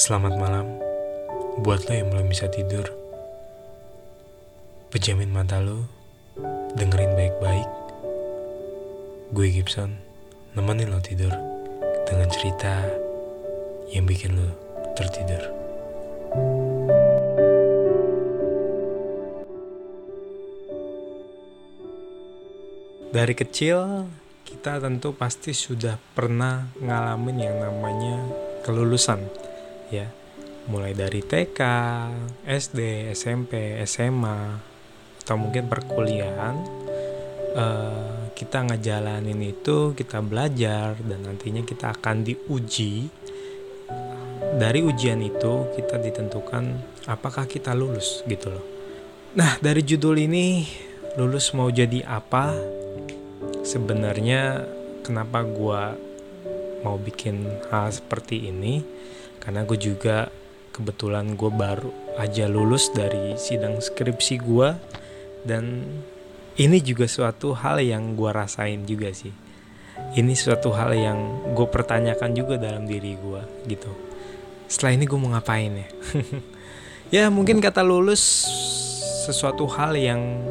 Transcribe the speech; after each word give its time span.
Selamat 0.00 0.32
malam 0.40 0.80
buat 1.60 1.84
lo 1.84 1.92
yang 1.92 2.08
belum 2.08 2.32
bisa 2.32 2.48
tidur. 2.48 2.88
Pejamin 4.88 5.28
mata 5.28 5.60
lo, 5.60 5.84
dengerin 6.72 7.12
baik-baik. 7.12 7.68
Gue 9.36 9.52
Gibson, 9.52 10.00
nemenin 10.56 10.88
lo 10.88 11.04
tidur 11.04 11.28
dengan 12.08 12.32
cerita 12.32 12.80
yang 13.92 14.08
bikin 14.08 14.40
lo 14.40 14.48
tertidur. 14.96 15.44
Dari 23.12 23.34
kecil 23.36 24.08
kita 24.48 24.80
tentu 24.80 25.12
pasti 25.12 25.52
sudah 25.52 26.00
pernah 26.16 26.72
ngalamin 26.80 27.36
yang 27.36 27.56
namanya 27.60 28.16
kelulusan 28.64 29.49
ya. 29.90 30.08
Mulai 30.70 30.94
dari 30.94 31.20
TK, 31.20 31.60
SD, 32.46 33.10
SMP, 33.12 33.82
SMA 33.84 34.70
atau 35.20 35.36
mungkin 35.36 35.70
perkuliahan 35.70 36.54
uh, 37.54 38.30
kita 38.34 38.66
ngejalanin 38.66 39.38
itu 39.44 39.92
kita 39.92 40.22
belajar 40.24 40.96
dan 40.96 41.26
nantinya 41.26 41.62
kita 41.66 41.94
akan 41.94 42.24
diuji. 42.24 43.10
Dari 44.50 44.82
ujian 44.82 45.22
itu 45.22 45.70
kita 45.78 46.02
ditentukan 46.02 46.64
apakah 47.06 47.46
kita 47.46 47.70
lulus 47.76 48.26
gitu 48.26 48.50
loh. 48.50 48.66
Nah 49.38 49.60
dari 49.62 49.86
judul 49.86 50.18
ini 50.18 50.66
lulus 51.14 51.54
mau 51.54 51.70
jadi 51.70 52.02
apa? 52.02 52.50
Sebenarnya 53.62 54.66
kenapa 55.06 55.46
gue 55.46 55.82
mau 56.82 56.96
bikin 56.96 57.44
hal 57.68 57.92
seperti 57.92 58.50
ini 58.50 58.82
karena 59.40 59.64
gue 59.64 59.78
juga 59.80 60.28
kebetulan 60.70 61.34
gue 61.34 61.50
baru 61.50 61.90
aja 62.20 62.46
lulus 62.46 62.92
dari 62.92 63.34
sidang 63.40 63.80
skripsi 63.80 64.36
gue 64.40 64.68
dan 65.48 65.88
ini 66.60 66.78
juga 66.84 67.08
suatu 67.08 67.56
hal 67.56 67.80
yang 67.80 68.14
gue 68.14 68.30
rasain 68.30 68.84
juga 68.84 69.08
sih. 69.16 69.32
Ini 70.00 70.32
suatu 70.32 70.72
hal 70.72 70.92
yang 70.96 71.18
gue 71.56 71.68
pertanyakan 71.68 72.36
juga 72.36 72.60
dalam 72.60 72.84
diri 72.84 73.16
gue 73.16 73.42
gitu. 73.68 73.92
Setelah 74.68 74.96
ini 74.96 75.04
gue 75.08 75.18
mau 75.18 75.32
ngapain 75.32 75.72
ya? 75.72 75.88
Ya 77.10 77.26
mungkin 77.26 77.58
kata 77.58 77.82
lulus 77.82 78.22
sesuatu 79.26 79.66
hal 79.66 79.98
yang 79.98 80.46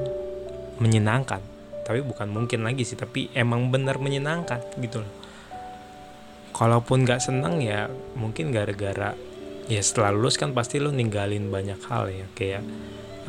menyenangkan. 0.84 1.40
Tapi 1.88 2.04
bukan 2.04 2.28
mungkin 2.28 2.68
lagi 2.68 2.84
sih 2.84 3.00
tapi 3.00 3.32
emang 3.32 3.72
benar 3.72 3.96
menyenangkan 3.96 4.60
gitu 4.84 5.00
loh 5.00 5.19
kalaupun 6.56 7.06
gak 7.08 7.24
seneng 7.24 7.62
ya 7.64 7.88
mungkin 8.18 8.52
gara-gara 8.52 9.16
ya 9.70 9.82
setelah 9.86 10.10
lulus 10.12 10.36
kan 10.36 10.52
pasti 10.52 10.82
lo 10.82 10.90
ninggalin 10.90 11.50
banyak 11.54 11.80
hal 11.88 12.10
ya. 12.10 12.26
Kayak 12.34 12.64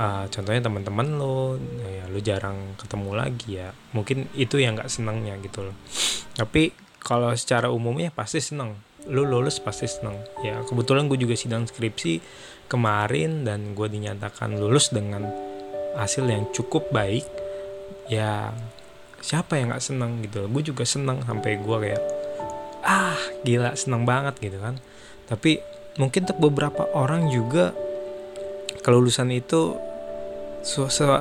uh, 0.01 0.25
contohnya 0.33 0.67
teman-teman 0.67 1.07
lo 1.21 1.61
ya 1.85 2.05
lo 2.09 2.19
jarang 2.21 2.77
ketemu 2.81 3.11
lagi 3.15 3.51
ya. 3.61 3.71
Mungkin 3.93 4.33
itu 4.37 4.57
yang 4.59 4.77
gak 4.81 4.91
senangnya 4.91 5.37
gitu 5.41 5.69
loh. 5.69 5.77
Tapi 6.35 6.73
kalau 7.01 7.33
secara 7.37 7.69
umumnya 7.69 8.13
pasti 8.13 8.41
seneng. 8.41 8.77
Lo 9.09 9.25
lulus 9.25 9.61
pasti 9.61 9.89
seneng. 9.89 10.21
Ya 10.45 10.61
kebetulan 10.65 11.09
gue 11.09 11.17
juga 11.17 11.37
sidang 11.37 11.65
skripsi 11.65 12.21
kemarin 12.69 13.49
dan 13.49 13.73
gue 13.73 13.89
dinyatakan 13.89 14.61
lulus 14.61 14.93
dengan 14.93 15.29
hasil 15.97 16.29
yang 16.29 16.49
cukup 16.53 16.89
baik. 16.93 17.25
Ya 18.11 18.53
siapa 19.21 19.61
yang 19.61 19.73
nggak 19.73 19.85
seneng 19.85 20.25
gitu 20.25 20.49
gue 20.49 20.63
juga 20.73 20.85
seneng 20.89 21.21
sampai 21.23 21.61
gue 21.61 21.77
kayak 21.77 22.03
ah 22.85 23.19
gila 23.45 23.77
seneng 23.77 24.05
banget 24.09 24.39
gitu 24.41 24.59
kan. 24.61 24.77
Tapi 25.31 25.61
mungkin 25.97 26.27
untuk 26.27 26.39
beberapa 26.51 26.89
orang 26.97 27.29
juga 27.29 27.77
kelulusan 28.81 29.31
itu 29.35 29.77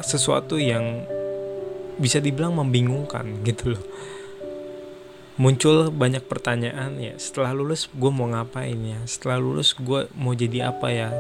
sesuatu 0.04 0.60
yang 0.60 1.04
bisa 2.00 2.24
dibilang 2.24 2.56
membingungkan 2.56 3.28
gitu 3.48 3.76
loh. 3.76 3.84
Muncul 5.40 5.88
banyak 5.88 6.28
pertanyaan 6.28 7.00
ya 7.00 7.16
setelah 7.16 7.56
lulus 7.56 7.88
gue 7.88 8.12
mau 8.12 8.28
ngapain 8.28 8.76
ya? 8.76 9.00
Setelah 9.08 9.40
lulus 9.40 9.72
gue 9.72 10.12
mau 10.20 10.36
jadi 10.36 10.68
apa 10.68 10.92
ya? 10.92 11.16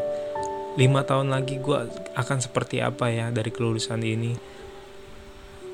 Lima 0.75 1.07
tahun 1.07 1.31
lagi 1.31 1.59
gue 1.59 1.78
akan 2.19 2.38
seperti 2.44 2.83
apa 2.83 3.07
ya 3.07 3.31
dari 3.31 3.47
kelulusan 3.47 4.03
ini 4.03 4.35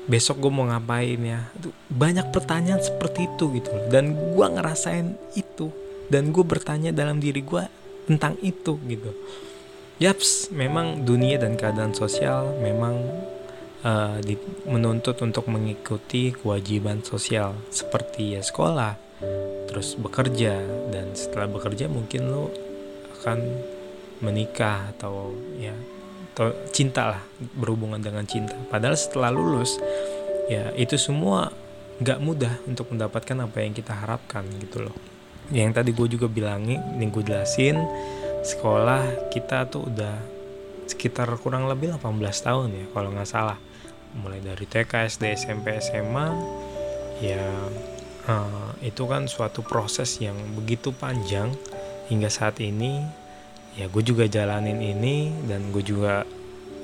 besok 0.06 0.46
gue 0.46 0.52
mau 0.54 0.66
ngapain 0.66 1.18
ya? 1.18 1.50
Banyak 1.90 2.30
pertanyaan 2.30 2.82
seperti 2.82 3.26
itu 3.26 3.50
gitu 3.58 3.70
dan 3.90 4.14
gue 4.14 4.46
ngerasain 4.46 5.18
itu. 5.34 5.70
Dan 6.06 6.30
gue 6.30 6.46
bertanya 6.46 6.94
dalam 6.94 7.18
diri 7.18 7.42
gue 7.42 7.66
tentang 8.06 8.38
itu 8.38 8.78
gitu. 8.86 9.10
Yaps 9.98 10.54
memang 10.54 11.02
dunia 11.02 11.40
dan 11.42 11.58
keadaan 11.58 11.96
sosial 11.96 12.54
memang 12.62 12.94
uh, 13.82 14.22
menuntut 14.70 15.18
untuk 15.18 15.50
mengikuti 15.50 16.30
kewajiban 16.30 17.02
sosial. 17.02 17.58
Seperti 17.74 18.38
ya 18.38 18.42
sekolah 18.46 18.94
terus 19.66 19.98
bekerja. 19.98 20.62
Dan 20.94 21.18
setelah 21.18 21.50
bekerja 21.50 21.90
mungkin 21.90 22.30
lo 22.30 22.54
akan 23.18 23.38
menikah 24.22 24.94
atau 24.96 25.34
ya 25.58 25.74
atau 26.36 26.52
cinta 26.68 27.16
lah 27.16 27.22
berhubungan 27.56 27.96
dengan 27.96 28.28
cinta. 28.28 28.52
Padahal 28.68 28.92
setelah 28.92 29.32
lulus 29.32 29.80
ya 30.52 30.68
itu 30.76 31.00
semua 31.00 31.48
nggak 31.96 32.20
mudah 32.20 32.60
untuk 32.68 32.92
mendapatkan 32.92 33.40
apa 33.40 33.64
yang 33.64 33.72
kita 33.72 33.96
harapkan 33.96 34.44
gitu 34.60 34.84
loh. 34.84 34.96
Yang 35.48 35.80
tadi 35.80 35.90
gue 35.96 36.08
juga 36.12 36.28
bilangin 36.28 36.76
yang 37.00 37.08
gue 37.08 37.24
jelasin 37.24 37.80
sekolah 38.44 39.32
kita 39.32 39.64
tuh 39.72 39.88
udah 39.88 40.20
sekitar 40.84 41.26
kurang 41.40 41.72
lebih 41.72 41.96
18 41.96 42.20
tahun 42.20 42.68
ya 42.68 42.86
kalau 42.92 43.16
nggak 43.16 43.30
salah. 43.32 43.56
Mulai 44.20 44.44
dari 44.44 44.68
TK 44.68 44.92
SD 45.08 45.40
SMP 45.40 45.80
SMA 45.80 46.28
ya 47.24 47.48
uh, 48.28 48.76
itu 48.84 49.08
kan 49.08 49.24
suatu 49.24 49.64
proses 49.64 50.20
yang 50.20 50.36
begitu 50.52 50.92
panjang. 50.92 51.56
Hingga 52.12 52.28
saat 52.28 52.60
ini 52.62 53.02
ya 53.76 53.86
gue 53.92 54.02
juga 54.02 54.24
jalanin 54.24 54.80
ini 54.80 55.30
dan 55.44 55.68
gue 55.70 55.84
juga 55.84 56.24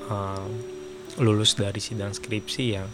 uh, 0.09 0.47
lulus 1.21 1.57
dari 1.57 1.81
sidang 1.81 2.13
skripsi 2.13 2.63
yang 2.73 2.89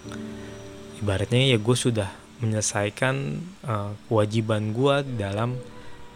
ibaratnya 1.00 1.56
ya 1.56 1.58
gue 1.60 1.76
sudah 1.76 2.10
menyelesaikan 2.40 3.16
uh, 3.68 3.92
kewajiban 4.08 4.72
gue 4.72 4.96
dalam 5.20 5.60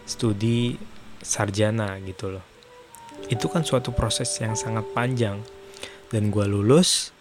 studi 0.08 0.76
sarjana 1.20 1.96
gitu 2.04 2.36
loh. 2.36 2.44
Itu 3.28 3.48
kan 3.48 3.64
suatu 3.64 3.92
proses 3.92 4.28
yang 4.40 4.56
sangat 4.56 4.84
panjang. 4.92 5.40
Dan 6.12 6.28
gue 6.28 6.44
lulus 6.44 7.12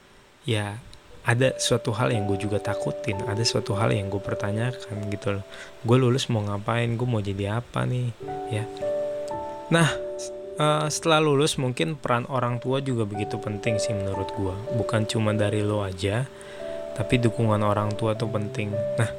ya 0.43 0.75
ada 1.23 1.55
suatu 1.55 1.95
hal 1.95 2.11
yang 2.11 2.27
gue 2.27 2.35
juga 2.35 2.59
takutin 2.59 3.15
ada 3.23 3.39
suatu 3.47 3.79
hal 3.79 3.95
yang 3.95 4.11
gue 4.11 4.19
pertanyakan 4.19 5.07
gitu 5.07 5.39
loh. 5.39 5.45
Gue 5.87 5.97
lulus 5.99 6.27
mau 6.27 6.43
ngapain? 6.43 6.91
Gue 6.99 7.07
mau 7.07 7.23
jadi 7.23 7.63
apa 7.63 7.87
nih? 7.87 8.11
Ya. 8.51 8.67
Nah 9.71 9.87
uh, 10.57 10.85
setelah 10.89 11.23
lulus 11.23 11.57
mungkin 11.57 11.97
peran 11.97 12.25
orang 12.29 12.61
tua 12.61 12.81
juga 12.83 13.05
begitu 13.07 13.39
penting 13.41 13.77
sih 13.81 13.93
menurut 13.93 14.29
gue 14.33 14.55
bukan 14.77 15.05
cuma 15.09 15.33
dari 15.33 15.65
lo 15.65 15.81
aja 15.81 16.25
tapi 16.93 17.17
dukungan 17.17 17.61
orang 17.65 17.93
tua 17.97 18.13
tuh 18.13 18.29
penting. 18.29 18.69
Nah 18.71 19.09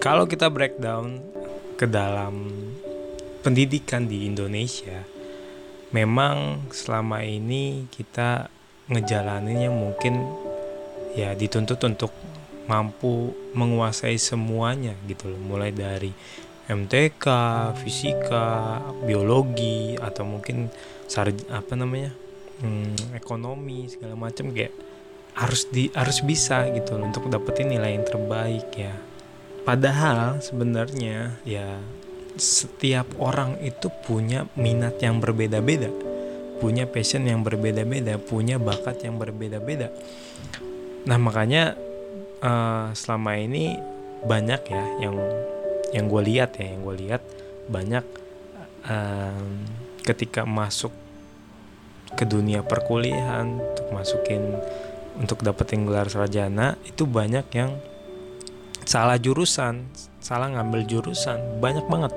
kalau 0.00 0.28
kita 0.28 0.52
breakdown 0.52 1.24
ke 1.80 1.88
dalam 1.88 2.52
pendidikan 3.40 4.04
di 4.04 4.28
Indonesia 4.28 5.04
memang 5.92 6.68
selama 6.68 7.24
ini 7.24 7.88
kita 7.88 8.52
ngejalaninnya 8.92 9.72
mungkin 9.72 10.20
ya 11.16 11.32
dituntut 11.32 11.80
untuk 11.80 12.12
mampu 12.68 13.32
menguasai 13.56 14.20
semuanya 14.20 14.92
gitu 15.08 15.32
loh. 15.32 15.40
Mulai 15.40 15.72
dari 15.72 16.12
MTK, 16.64 17.26
fisika, 17.76 18.80
biologi 19.04 20.00
atau 20.00 20.24
mungkin 20.24 20.72
sar 21.04 21.28
apa 21.52 21.76
namanya 21.76 22.16
hmm, 22.64 23.12
ekonomi 23.12 23.92
segala 23.92 24.16
macam 24.16 24.48
kayak 24.48 24.72
harus 25.34 25.66
di 25.68 25.90
harus 25.92 26.22
bisa 26.22 26.70
gitu 26.72 26.96
untuk 26.96 27.28
dapetin 27.28 27.68
nilai 27.68 27.98
yang 27.98 28.06
terbaik 28.06 28.68
ya. 28.72 28.94
Padahal 29.64 30.40
sebenarnya 30.40 31.36
ya 31.44 31.80
setiap 32.36 33.12
orang 33.20 33.60
itu 33.60 33.92
punya 34.08 34.48
minat 34.56 34.96
yang 35.04 35.20
berbeda-beda, 35.20 35.92
punya 36.58 36.88
passion 36.88 37.28
yang 37.28 37.44
berbeda-beda, 37.44 38.16
punya 38.16 38.56
bakat 38.56 39.04
yang 39.04 39.20
berbeda-beda. 39.20 39.92
Nah 41.04 41.18
makanya 41.20 41.76
uh, 42.40 42.88
selama 42.96 43.36
ini 43.36 43.76
banyak 44.24 44.62
ya 44.68 44.84
yang 45.04 45.16
yang 45.94 46.10
gue 46.10 46.22
lihat 46.26 46.58
ya 46.58 46.74
yang 46.74 46.82
gue 46.82 46.96
lihat 47.06 47.22
banyak 47.70 48.02
um, 48.90 49.62
ketika 50.02 50.42
masuk 50.42 50.90
ke 52.18 52.26
dunia 52.26 52.66
perkuliahan 52.66 53.62
untuk 53.62 53.86
masukin 53.94 54.58
untuk 55.14 55.46
dapetin 55.46 55.86
gelar 55.86 56.10
sarjana 56.10 56.74
itu 56.82 57.06
banyak 57.06 57.46
yang 57.54 57.78
salah 58.84 59.16
jurusan 59.16 59.86
salah 60.24 60.50
ngambil 60.50 60.88
jurusan 60.88 61.60
banyak 61.62 61.86
banget. 61.86 62.12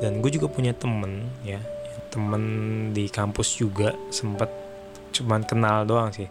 Dan 0.00 0.24
gue 0.24 0.32
juga 0.32 0.48
punya 0.48 0.72
temen 0.72 1.28
ya 1.44 1.60
temen 2.10 2.42
di 2.90 3.06
kampus 3.06 3.60
juga 3.60 3.94
sempet 4.10 4.48
cuman 5.12 5.44
kenal 5.44 5.84
doang 5.84 6.10
sih. 6.10 6.30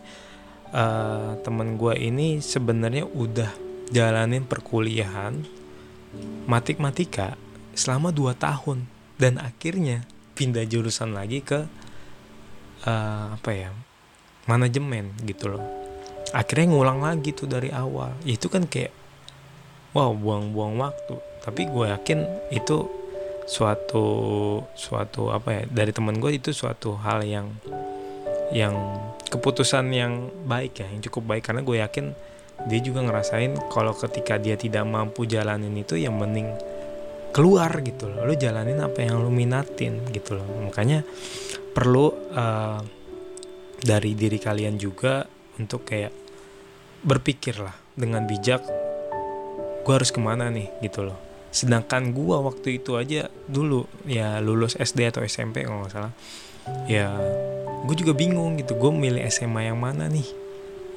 Uh, 0.70 1.34
temen 1.42 1.82
gue 1.82 1.98
ini 1.98 2.42
sebenarnya 2.42 3.06
udah 3.06 3.50
jalanin 3.90 4.46
perkuliahan 4.46 5.59
matik-matika 6.50 7.38
selama 7.78 8.10
2 8.10 8.36
tahun. 8.36 8.90
Dan 9.20 9.36
akhirnya 9.36 10.08
pindah 10.40 10.64
jurusan 10.64 11.12
lagi 11.12 11.44
ke 11.44 11.68
uh, 12.88 13.36
apa 13.36 13.52
ya 13.52 13.70
manajemen 14.48 15.12
gitu 15.28 15.52
loh. 15.52 15.64
Akhirnya 16.32 16.72
ngulang 16.72 17.04
lagi 17.04 17.36
tuh 17.36 17.50
dari 17.50 17.74
awal. 17.74 18.16
Itu 18.24 18.48
kan 18.48 18.66
kayak 18.66 18.96
wow 19.92 20.16
buang-buang 20.16 20.80
waktu. 20.80 21.20
Tapi 21.44 21.68
gue 21.68 21.86
yakin 21.92 22.20
itu 22.56 22.88
suatu 23.50 24.06
suatu 24.78 25.34
apa 25.34 25.50
ya 25.52 25.62
dari 25.66 25.90
temen 25.90 26.22
gue 26.22 26.38
itu 26.38 26.54
suatu 26.54 26.94
hal 27.02 27.26
yang 27.26 27.50
yang 28.54 28.78
keputusan 29.34 29.90
yang 29.90 30.30
baik 30.46 30.80
ya 30.80 30.88
yang 30.88 31.02
cukup 31.04 31.36
baik. 31.36 31.44
Karena 31.44 31.62
gue 31.66 31.78
yakin 31.82 32.06
dia 32.68 32.80
juga 32.84 33.06
ngerasain 33.06 33.56
kalau 33.72 33.96
ketika 33.96 34.36
dia 34.36 34.60
tidak 34.60 34.84
mampu 34.84 35.24
jalanin 35.24 35.72
itu 35.78 35.96
yang 35.96 36.18
mending 36.20 36.52
keluar 37.32 37.72
gitu 37.86 38.10
loh. 38.10 38.26
Lu 38.26 38.34
jalanin 38.36 38.82
apa 38.82 39.06
yang 39.06 39.22
lu 39.22 39.32
minatin 39.32 40.04
gitu 40.12 40.36
loh. 40.36 40.48
Makanya 40.68 41.06
perlu 41.72 42.12
uh, 42.36 42.82
dari 43.80 44.12
diri 44.18 44.42
kalian 44.42 44.76
juga 44.76 45.24
untuk 45.56 45.88
kayak 45.88 46.12
berpikir 47.00 47.64
lah 47.64 47.76
dengan 47.96 48.28
bijak 48.28 48.60
gue 49.80 49.94
harus 49.96 50.12
ke 50.12 50.20
mana 50.20 50.52
nih? 50.52 50.68
gitu 50.84 51.08
loh. 51.08 51.18
Sedangkan 51.50 52.12
gue 52.12 52.36
waktu 52.36 52.84
itu 52.84 53.00
aja 53.00 53.32
dulu 53.48 53.88
ya 54.06 54.38
lulus 54.44 54.76
SD 54.78 55.10
atau 55.10 55.24
SMP 55.26 55.66
kalau 55.66 55.88
nggak 55.88 55.94
salah 55.96 56.14
ya 56.86 57.16
gue 57.86 57.96
juga 57.96 58.14
bingung 58.14 58.60
gitu 58.60 58.76
gue 58.76 58.92
milih 58.92 59.24
SMA 59.32 59.72
yang 59.72 59.80
mana 59.80 60.12
nih 60.12 60.26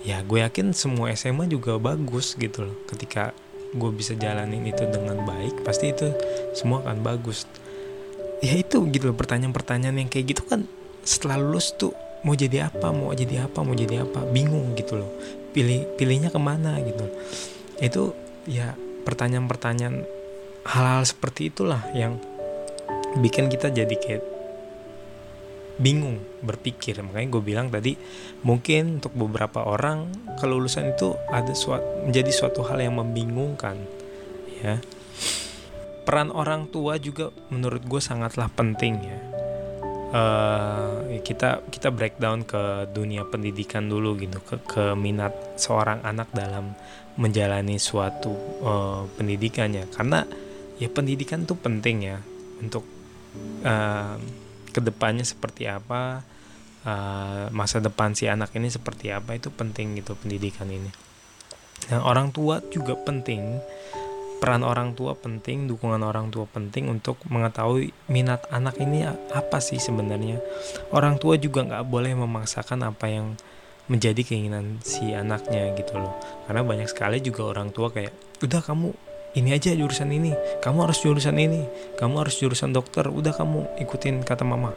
ya 0.02 0.22
gue 0.22 0.42
yakin 0.42 0.74
semua 0.74 1.14
SMA 1.14 1.46
juga 1.46 1.78
bagus 1.78 2.34
gitu 2.34 2.66
loh. 2.66 2.76
Ketika 2.90 3.34
gue 3.72 3.90
bisa 3.94 4.12
jalanin 4.18 4.66
itu 4.68 4.84
dengan 4.90 5.24
baik 5.24 5.64
pasti 5.64 5.94
itu 5.94 6.12
semua 6.52 6.82
akan 6.84 7.00
bagus. 7.00 7.46
Ya 8.42 8.58
itu 8.58 8.82
gitu 8.90 9.10
loh 9.10 9.16
pertanyaan-pertanyaan 9.16 10.02
yang 10.02 10.10
kayak 10.10 10.34
gitu 10.34 10.42
kan 10.44 10.66
setelah 11.06 11.38
lulus 11.38 11.74
tuh 11.74 11.94
mau 12.22 12.34
jadi 12.34 12.70
apa 12.70 12.94
mau 12.94 13.10
jadi 13.14 13.46
apa 13.46 13.58
mau 13.62 13.74
jadi 13.74 14.02
apa 14.06 14.26
bingung 14.30 14.74
gitu 14.74 14.98
loh. 14.98 15.10
Pilih 15.54 15.84
pilihnya 16.00 16.32
ke 16.32 16.40
mana 16.40 16.80
gitu 16.82 17.06
loh. 17.06 17.14
itu 17.82 18.14
ya 18.46 18.78
pertanyaan-pertanyaan 19.02 20.06
hal-hal 20.62 21.02
seperti 21.02 21.50
itulah 21.50 21.82
yang 21.98 22.22
bikin 23.18 23.50
kita 23.50 23.74
jadi 23.74 23.90
kayak 23.98 24.22
bingung 25.80 26.20
berpikir. 26.44 27.00
Makanya 27.00 27.28
gue 27.32 27.42
bilang 27.42 27.66
tadi 27.72 27.96
mungkin 28.44 29.00
untuk 29.00 29.14
beberapa 29.16 29.64
orang 29.64 30.12
kelulusan 30.36 30.92
itu 30.92 31.16
ada 31.32 31.52
suatu 31.56 32.08
menjadi 32.08 32.32
suatu 32.32 32.60
hal 32.66 32.82
yang 32.82 32.98
membingungkan 32.98 33.78
ya. 34.60 34.80
Peran 36.02 36.34
orang 36.34 36.66
tua 36.66 36.98
juga 36.98 37.30
menurut 37.54 37.86
gue 37.86 38.00
sangatlah 38.02 38.50
penting 38.50 38.94
ya. 39.00 39.20
Uh, 40.12 41.22
kita 41.24 41.64
kita 41.72 41.88
breakdown 41.88 42.44
ke 42.44 42.84
dunia 42.92 43.24
pendidikan 43.24 43.88
dulu 43.88 44.12
gitu 44.20 44.44
ke, 44.44 44.60
ke 44.68 44.84
minat 44.92 45.32
seorang 45.56 46.04
anak 46.04 46.28
dalam 46.36 46.76
menjalani 47.16 47.80
suatu 47.80 48.34
uh, 48.60 49.08
pendidikannya. 49.16 49.88
Karena 49.88 50.20
ya 50.76 50.92
pendidikan 50.92 51.48
tuh 51.48 51.56
penting 51.56 51.96
ya 52.04 52.20
untuk 52.60 52.84
uh, 53.64 54.41
ke 54.72 54.80
depannya 54.80 55.22
seperti 55.22 55.68
apa 55.68 56.24
uh, 56.88 57.46
masa 57.52 57.78
depan 57.78 58.16
si 58.16 58.26
anak 58.26 58.50
ini 58.56 58.72
seperti 58.72 59.12
apa 59.12 59.36
itu 59.36 59.52
penting 59.52 60.00
gitu 60.00 60.18
pendidikan 60.18 60.66
ini. 60.72 60.90
Dan 61.86 62.00
orang 62.02 62.30
tua 62.30 62.62
juga 62.70 62.94
penting 62.96 63.58
peran 64.42 64.66
orang 64.66 64.98
tua 64.98 65.14
penting 65.14 65.70
dukungan 65.70 66.02
orang 66.02 66.34
tua 66.34 66.50
penting 66.50 66.90
untuk 66.90 67.14
mengetahui 67.30 67.94
minat 68.10 68.42
anak 68.50 68.74
ini 68.82 69.06
apa 69.06 69.62
sih 69.62 69.78
sebenarnya. 69.78 70.42
Orang 70.90 71.22
tua 71.22 71.38
juga 71.38 71.62
nggak 71.62 71.86
boleh 71.86 72.18
memaksakan 72.18 72.90
apa 72.90 73.06
yang 73.06 73.38
menjadi 73.86 74.22
keinginan 74.26 74.82
si 74.82 75.14
anaknya 75.14 75.70
gitu 75.78 75.94
loh. 75.94 76.14
Karena 76.46 76.66
banyak 76.66 76.90
sekali 76.90 77.22
juga 77.22 77.54
orang 77.54 77.70
tua 77.70 77.94
kayak 77.94 78.42
udah 78.42 78.60
kamu 78.62 78.90
ini 79.32 79.56
aja 79.56 79.72
jurusan 79.72 80.12
ini. 80.12 80.36
Kamu 80.60 80.84
harus 80.84 81.00
jurusan 81.00 81.36
ini. 81.40 81.64
Kamu 81.96 82.20
harus 82.20 82.36
jurusan 82.36 82.76
dokter. 82.76 83.08
Udah 83.08 83.32
kamu 83.32 83.80
ikutin 83.80 84.20
kata 84.28 84.44
mama. 84.44 84.76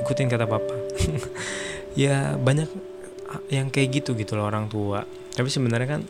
Ikutin 0.00 0.32
kata 0.32 0.48
papa. 0.48 0.74
Ya 1.92 2.40
banyak 2.40 2.72
yang 3.52 3.68
kayak 3.68 4.00
gitu 4.00 4.16
gitu 4.16 4.32
loh 4.32 4.48
orang 4.48 4.72
tua. 4.72 5.04
Tapi 5.04 5.44
sebenarnya 5.52 6.00
kan 6.00 6.02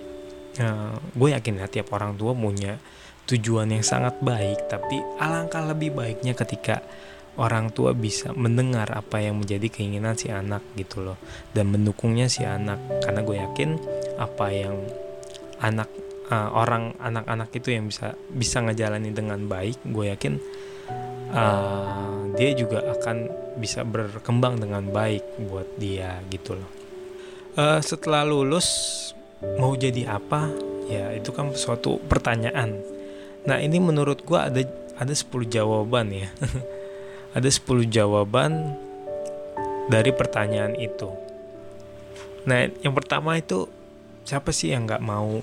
uh, 0.63 0.95
gue 0.95 1.35
yakin 1.35 1.59
ya 1.59 1.67
tiap 1.67 1.91
orang 1.91 2.15
tua 2.15 2.39
punya 2.39 2.79
tujuan 3.27 3.67
yang 3.67 3.83
sangat 3.83 4.15
baik. 4.23 4.71
Tapi 4.71 5.03
alangkah 5.19 5.67
lebih 5.67 5.91
baiknya 5.91 6.39
ketika 6.39 6.87
orang 7.35 7.75
tua 7.75 7.99
bisa 7.99 8.31
mendengar 8.31 8.95
apa 8.95 9.19
yang 9.19 9.43
menjadi 9.43 9.67
keinginan 9.75 10.15
si 10.15 10.31
anak 10.31 10.63
gitu 10.79 11.03
loh. 11.03 11.19
Dan 11.51 11.75
mendukungnya 11.75 12.31
si 12.31 12.47
anak. 12.47 12.79
Karena 13.03 13.27
gue 13.27 13.43
yakin 13.43 13.71
apa 14.23 14.47
yang 14.55 14.87
anak 15.59 15.91
uh, 16.33 16.49
orang 16.57 16.97
anak-anak 16.97 17.53
itu 17.53 17.77
yang 17.77 17.93
bisa 17.93 18.17
bisa 18.33 18.65
ngejalani 18.65 19.13
dengan 19.13 19.45
baik 19.45 19.85
gue 19.85 20.09
yakin 20.09 20.35
uh, 21.33 22.33
dia 22.33 22.51
juga 22.57 22.85
akan 22.97 23.17
bisa 23.61 23.85
berkembang 23.85 24.61
dengan 24.61 24.89
baik 24.89 25.25
buat 25.49 25.69
dia 25.77 26.21
gitu 26.33 26.57
loh. 26.57 26.71
Uh, 27.53 27.81
setelah 27.85 28.25
lulus 28.25 28.69
mau 29.61 29.77
jadi 29.77 30.17
apa? 30.17 30.49
Ya 30.89 31.13
itu 31.13 31.33
kan 31.33 31.53
suatu 31.53 32.01
pertanyaan. 32.09 32.81
Nah 33.45 33.61
ini 33.61 33.77
menurut 33.81 34.25
gue 34.25 34.39
ada 34.39 34.63
ada 34.97 35.13
10 35.13 35.29
jawaban 35.49 36.13
ya. 36.13 36.31
Ada 37.33 37.49
10 37.49 37.89
jawaban 37.89 38.77
dari 39.89 40.13
pertanyaan 40.13 40.77
itu. 40.77 41.09
Nah 42.45 42.69
yang 42.85 42.93
pertama 42.93 43.41
itu 43.41 43.73
siapa 44.29 44.53
sih 44.53 44.77
yang 44.77 44.85
nggak 44.85 45.01
mau 45.01 45.41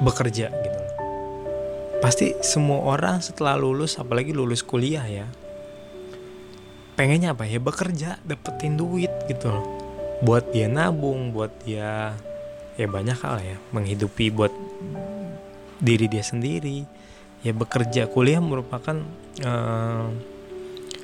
bekerja 0.00 0.50
gitu. 0.50 0.80
Pasti 2.02 2.36
semua 2.44 2.84
orang 2.84 3.24
setelah 3.24 3.56
lulus 3.56 3.96
apalagi 3.96 4.34
lulus 4.36 4.60
kuliah 4.60 5.04
ya 5.06 5.26
pengennya 6.94 7.34
apa 7.34 7.46
ya? 7.46 7.58
Bekerja 7.58 8.22
dapetin 8.22 8.78
duit 8.78 9.10
gitu 9.26 9.50
loh. 9.50 9.66
Buat 10.22 10.54
dia 10.54 10.70
nabung 10.70 11.34
buat 11.34 11.50
dia 11.66 12.14
ya 12.74 12.86
banyak 12.90 13.18
hal 13.22 13.36
ya 13.42 13.56
menghidupi 13.70 14.30
buat 14.30 14.52
diri 15.82 16.06
dia 16.06 16.22
sendiri. 16.22 16.86
Ya 17.44 17.52
bekerja 17.52 18.08
kuliah 18.08 18.40
merupakan 18.40 19.04
uh, 19.44 20.08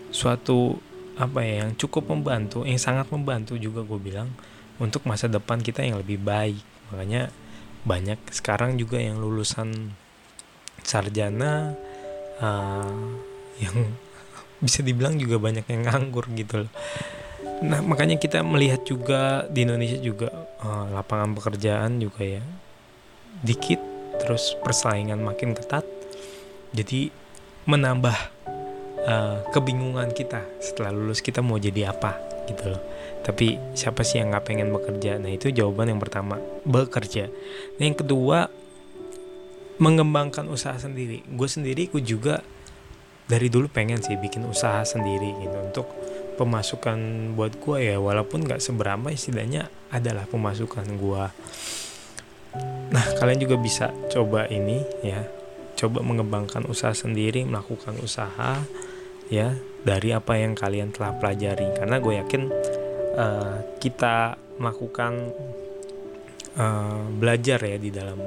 suatu 0.08 0.80
apa 1.20 1.44
ya 1.44 1.68
yang 1.68 1.76
cukup 1.76 2.08
membantu 2.08 2.64
yang 2.64 2.80
sangat 2.80 3.12
membantu 3.12 3.60
juga 3.60 3.84
gue 3.84 4.00
bilang 4.00 4.32
untuk 4.80 5.04
masa 5.04 5.28
depan 5.28 5.60
kita 5.60 5.84
yang 5.84 6.00
lebih 6.00 6.16
baik. 6.16 6.64
Makanya 6.90 7.28
banyak 7.86 8.20
sekarang 8.30 8.76
juga 8.76 9.00
yang 9.00 9.20
lulusan 9.20 9.94
sarjana 10.84 11.76
uh, 12.40 13.16
yang 13.60 13.96
bisa 14.64 14.84
dibilang 14.84 15.16
juga 15.16 15.40
banyak 15.40 15.64
yang 15.68 15.88
nganggur 15.88 16.28
gitu 16.36 16.66
loh. 16.66 16.72
Nah 17.60 17.80
makanya 17.84 18.16
kita 18.16 18.40
melihat 18.40 18.84
juga 18.84 19.44
di 19.48 19.64
Indonesia 19.64 20.00
juga 20.00 20.32
uh, 20.64 20.92
lapangan 20.92 21.36
pekerjaan 21.36 22.00
juga 22.00 22.40
ya 22.40 22.44
dikit 23.40 23.80
terus 24.20 24.52
persaingan 24.60 25.20
makin 25.24 25.56
ketat 25.56 25.86
jadi 26.76 27.08
menambah 27.64 28.16
uh, 29.08 29.38
kebingungan 29.54 30.12
kita 30.12 30.44
setelah 30.60 30.92
lulus 30.92 31.24
kita 31.24 31.40
mau 31.40 31.56
jadi 31.56 31.94
apa 31.94 32.20
gitu 32.50 32.76
loh 32.76 32.82
tapi 33.20 33.60
siapa 33.76 34.00
sih 34.00 34.20
yang 34.20 34.32
nggak 34.32 34.44
pengen 34.46 34.68
bekerja? 34.72 35.20
Nah 35.20 35.30
itu 35.30 35.52
jawaban 35.52 35.92
yang 35.92 36.00
pertama 36.00 36.40
bekerja. 36.64 37.28
Nah, 37.76 37.82
yang 37.84 37.96
kedua 37.96 38.48
mengembangkan 39.80 40.48
usaha 40.48 40.76
sendiri. 40.76 41.24
Gue 41.28 41.48
sendiri 41.48 41.88
gue 41.88 42.02
juga 42.04 42.40
dari 43.28 43.46
dulu 43.52 43.70
pengen 43.70 44.02
sih 44.02 44.16
bikin 44.16 44.44
usaha 44.48 44.82
sendiri 44.82 45.36
gitu 45.40 45.56
untuk 45.60 45.86
pemasukan 46.40 47.32
buat 47.36 47.60
gue 47.60 47.92
ya. 47.92 47.96
Walaupun 48.00 48.48
nggak 48.48 48.60
seberapa 48.60 49.12
istilahnya 49.12 49.68
adalah 49.92 50.24
pemasukan 50.28 50.86
gue 50.96 51.24
nah 52.90 53.04
kalian 53.22 53.38
juga 53.46 53.56
bisa 53.58 53.94
coba 54.10 54.50
ini 54.50 54.82
ya. 55.06 55.22
Coba 55.78 56.04
mengembangkan 56.04 56.68
usaha 56.68 56.92
sendiri 56.92 57.46
melakukan 57.46 57.96
usaha 58.02 58.60
ya 59.32 59.54
dari 59.80 60.12
apa 60.12 60.36
yang 60.36 60.52
kalian 60.58 60.92
telah 60.92 61.16
pelajari. 61.16 61.72
Karena 61.78 62.02
gue 62.02 62.20
yakin 62.20 62.42
uh, 63.16 63.78
kita 63.80 64.36
melakukan 64.60 65.32
uh, 66.58 67.04
belajar 67.16 67.58
ya 67.64 67.76
di 67.80 67.90
dalam 67.90 68.18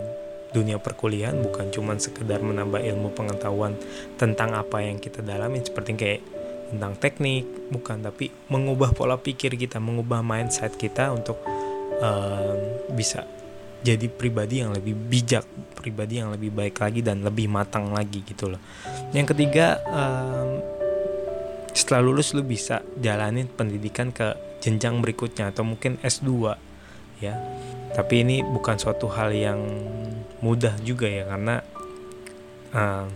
dunia 0.53 0.77
perkuliahan. 0.79 1.39
Bukan 1.41 1.73
cuma 1.73 1.97
sekedar 1.97 2.39
menambah 2.39 2.81
ilmu 2.81 3.11
pengetahuan 3.13 3.77
tentang 4.15 4.53
apa 4.57 4.81
yang 4.81 4.97
kita 5.01 5.21
dalami 5.21 5.61
seperti 5.61 5.91
kayak 5.97 6.21
tentang 6.73 6.97
teknik 6.97 7.45
bukan 7.69 8.01
tapi 8.01 8.33
mengubah 8.49 8.97
pola 8.97 9.21
pikir 9.21 9.53
kita 9.53 9.77
mengubah 9.77 10.25
mindset 10.25 10.73
kita 10.73 11.13
untuk 11.13 11.37
uh, 12.01 12.57
bisa 12.89 13.29
jadi 13.85 14.09
pribadi 14.09 14.65
yang 14.65 14.73
lebih 14.73 14.97
bijak 14.97 15.45
pribadi 15.77 16.17
yang 16.17 16.33
lebih 16.33 16.49
baik 16.49 16.79
lagi 16.81 17.05
dan 17.05 17.21
lebih 17.21 17.51
matang 17.51 17.93
lagi 17.93 18.23
gitu 18.25 18.49
loh. 18.49 18.61
Yang 19.11 19.35
ketiga 19.35 19.83
um, 19.91 20.63
setelah 21.75 22.01
lulus 22.01 22.31
lu 22.31 22.41
bisa 22.41 22.79
jalanin 22.97 23.45
pendidikan 23.51 24.09
ke 24.09 24.33
jenjang 24.63 25.03
berikutnya 25.03 25.51
atau 25.51 25.67
mungkin 25.67 26.00
S2 26.00 26.55
ya. 27.20 27.36
Tapi 27.91 28.24
ini 28.24 28.39
bukan 28.41 28.79
suatu 28.79 29.12
hal 29.12 29.36
yang 29.36 29.60
mudah 30.39 30.79
juga 30.82 31.05
ya 31.05 31.27
karena 31.27 31.60
um, 32.72 33.08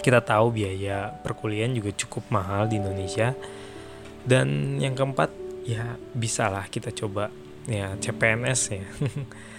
kita 0.00 0.24
tahu 0.24 0.56
biaya 0.56 1.12
perkuliahan 1.20 1.76
juga 1.76 1.92
cukup 1.92 2.32
mahal 2.32 2.64
di 2.72 2.80
Indonesia. 2.80 3.36
Dan 4.24 4.80
yang 4.80 4.96
keempat 4.96 5.28
ya 5.68 6.00
bisalah 6.16 6.64
kita 6.72 6.88
coba 6.96 7.28
ya 7.68 7.92
CPNS 8.00 8.60
ya. 8.72 8.88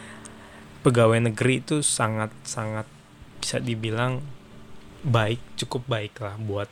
Pegawai 0.83 1.21
negeri 1.21 1.61
itu 1.61 1.85
sangat 1.85 2.33
sangat 2.41 2.89
bisa 3.37 3.61
dibilang 3.61 4.21
baik 5.05 5.37
cukup 5.61 5.85
baik 5.85 6.17
lah 6.17 6.33
buat 6.41 6.69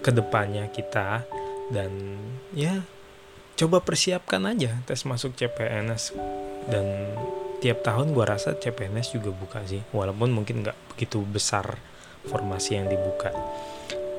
ke 0.00 0.10
depannya 0.12 0.72
kita. 0.72 1.28
Dan 1.72 2.20
ya 2.52 2.84
coba 3.54 3.82
persiapkan 3.82 4.42
aja 4.50 4.82
tes 4.86 5.06
masuk 5.06 5.38
CPNS 5.38 6.14
dan 6.66 7.14
tiap 7.62 7.86
tahun 7.86 8.12
gua 8.12 8.34
rasa 8.34 8.58
CPNS 8.58 9.16
juga 9.16 9.30
buka 9.32 9.62
sih 9.64 9.80
walaupun 9.94 10.34
mungkin 10.34 10.66
nggak 10.66 10.76
begitu 10.94 11.22
besar 11.24 11.78
formasi 12.28 12.80
yang 12.80 12.88
dibuka. 12.88 13.30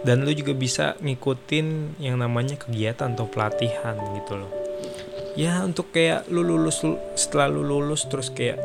Dan 0.05 0.21
lu 0.21 0.29
juga 0.37 0.53
bisa 0.53 0.93
ngikutin 1.01 1.97
yang 1.97 2.21
namanya 2.21 2.61
kegiatan 2.61 3.17
atau 3.17 3.25
pelatihan 3.25 3.97
gitu 4.13 4.37
loh. 4.37 4.51
Ya 5.33 5.65
untuk 5.65 5.89
kayak 5.89 6.29
lu 6.29 6.45
lulus 6.45 6.85
setelah 7.17 7.49
lu 7.49 7.65
lulus 7.65 8.05
terus 8.05 8.29
kayak 8.29 8.61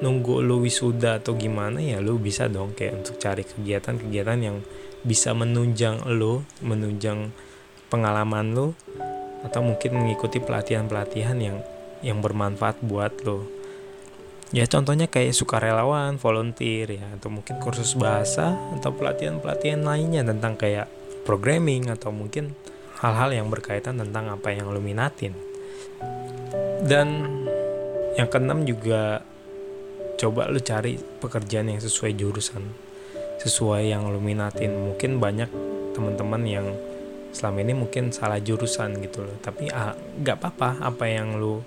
nunggu 0.00 0.40
lu 0.40 0.62
wisuda 0.62 1.20
atau 1.20 1.34
gimana 1.36 1.82
ya 1.82 1.98
lu 1.98 2.16
bisa 2.16 2.48
dong 2.48 2.72
kayak 2.72 3.04
untuk 3.04 3.18
cari 3.18 3.42
kegiatan-kegiatan 3.44 4.38
yang 4.40 4.56
bisa 5.02 5.34
menunjang 5.34 6.06
lu 6.06 6.42
menunjang 6.62 7.34
pengalaman 7.90 8.54
lu 8.54 8.66
atau 9.46 9.60
mungkin 9.62 9.94
mengikuti 9.98 10.42
pelatihan-pelatihan 10.42 11.38
yang 11.38 11.58
yang 12.02 12.22
bermanfaat 12.22 12.78
buat 12.82 13.12
lo. 13.26 13.46
Ya 14.48 14.64
contohnya 14.64 15.04
kayak 15.12 15.36
sukarelawan 15.36 16.16
volunteer 16.16 16.88
ya 16.88 17.06
atau 17.20 17.28
mungkin 17.28 17.60
kursus 17.60 17.92
bahasa 17.92 18.56
atau 18.80 18.90
pelatihan-pelatihan 18.96 19.84
lainnya 19.84 20.24
tentang 20.24 20.56
kayak 20.56 20.88
programming 21.28 21.92
atau 21.92 22.08
mungkin 22.08 22.56
hal-hal 23.04 23.30
yang 23.36 23.52
berkaitan 23.52 24.00
tentang 24.00 24.32
apa 24.32 24.48
yang 24.56 24.72
lo 24.72 24.80
minatin. 24.80 25.36
Dan 26.80 27.28
yang 28.16 28.32
keenam 28.32 28.64
juga 28.64 29.20
coba 30.16 30.48
lo 30.48 30.58
cari 30.64 30.96
pekerjaan 30.96 31.68
yang 31.68 31.78
sesuai 31.84 32.16
jurusan 32.16 32.88
sesuai 33.38 33.92
yang 33.92 34.08
lo 34.10 34.18
minatin. 34.18 34.74
Mungkin 34.74 35.22
banyak 35.22 35.50
teman-teman 35.94 36.42
yang 36.48 36.66
selama 37.38 37.62
ini 37.62 37.78
mungkin 37.78 38.10
salah 38.10 38.42
jurusan 38.42 38.98
gitu 38.98 39.22
loh. 39.22 39.38
Tapi 39.38 39.70
ah, 39.70 39.94
nggak 39.94 40.34
ah, 40.34 40.40
apa-apa. 40.42 40.68
Apa 40.82 41.06
yang 41.06 41.38
lo 41.38 41.62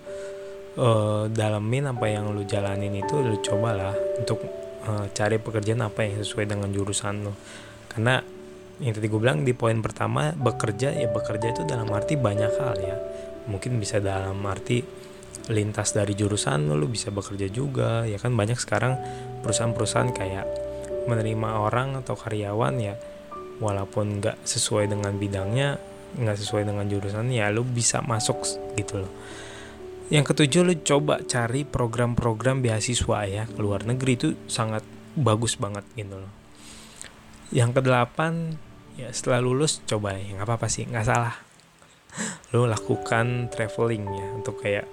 uh, 0.76 1.32
dalemin 1.32 1.88
apa 1.88 2.12
yang 2.12 2.28
lu 2.36 2.44
jalanin 2.44 2.92
itu 3.00 3.16
lu 3.24 3.40
cobalah 3.40 3.96
untuk 4.20 4.44
uh, 4.84 5.08
cari 5.16 5.40
pekerjaan 5.40 5.80
apa 5.80 6.04
yang 6.04 6.20
sesuai 6.20 6.52
dengan 6.52 6.68
jurusan 6.76 7.24
lu. 7.24 7.32
Karena 7.88 8.20
yang 8.84 8.92
tadi 8.92 9.08
gue 9.08 9.20
bilang 9.22 9.48
di 9.48 9.56
poin 9.56 9.80
pertama 9.80 10.36
bekerja 10.36 10.92
ya 10.92 11.08
bekerja 11.08 11.56
itu 11.56 11.64
dalam 11.64 11.88
arti 11.96 12.20
banyak 12.20 12.52
hal 12.60 12.76
ya. 12.84 12.98
Mungkin 13.48 13.80
bisa 13.80 14.04
dalam 14.04 14.44
arti 14.44 14.84
lintas 15.48 15.96
dari 15.96 16.14
jurusan 16.14 16.68
lu, 16.68 16.76
lu 16.76 16.88
bisa 16.92 17.16
bekerja 17.16 17.48
juga 17.48 18.04
ya 18.04 18.20
kan? 18.20 18.36
Banyak 18.36 18.60
sekarang 18.60 19.00
perusahaan-perusahaan 19.40 20.12
kayak 20.12 20.46
menerima 21.08 21.50
orang 21.64 21.98
atau 22.04 22.14
karyawan 22.14 22.76
ya 22.78 22.94
walaupun 23.62 24.20
nggak 24.20 24.42
sesuai 24.44 24.90
dengan 24.90 25.14
bidangnya 25.16 25.78
nggak 26.18 26.38
sesuai 26.42 26.68
dengan 26.68 26.84
jurusan 26.90 27.32
ya 27.32 27.48
lu 27.54 27.64
bisa 27.64 28.04
masuk 28.04 28.44
gitu 28.76 29.06
loh 29.06 29.14
yang 30.12 30.28
ketujuh 30.28 30.68
lu 30.68 30.76
coba 30.84 31.24
cari 31.24 31.64
program-program 31.64 32.60
beasiswa 32.60 33.24
ya 33.32 33.48
ke 33.48 33.60
luar 33.64 33.88
negeri 33.88 34.20
itu 34.20 34.30
sangat 34.52 34.84
bagus 35.16 35.56
banget 35.56 35.88
gitu 35.96 36.20
loh. 36.20 36.32
Yang 37.56 37.80
kedelapan 37.80 38.60
ya 39.00 39.08
setelah 39.16 39.40
lulus 39.40 39.80
coba 39.88 40.20
ya 40.20 40.36
nggak 40.36 40.44
apa-apa 40.44 40.68
sih 40.68 40.84
nggak 40.84 41.08
salah. 41.08 41.40
Lu 42.52 42.68
lakukan 42.68 43.48
traveling 43.56 44.04
ya 44.04 44.28
untuk 44.36 44.60
kayak 44.60 44.84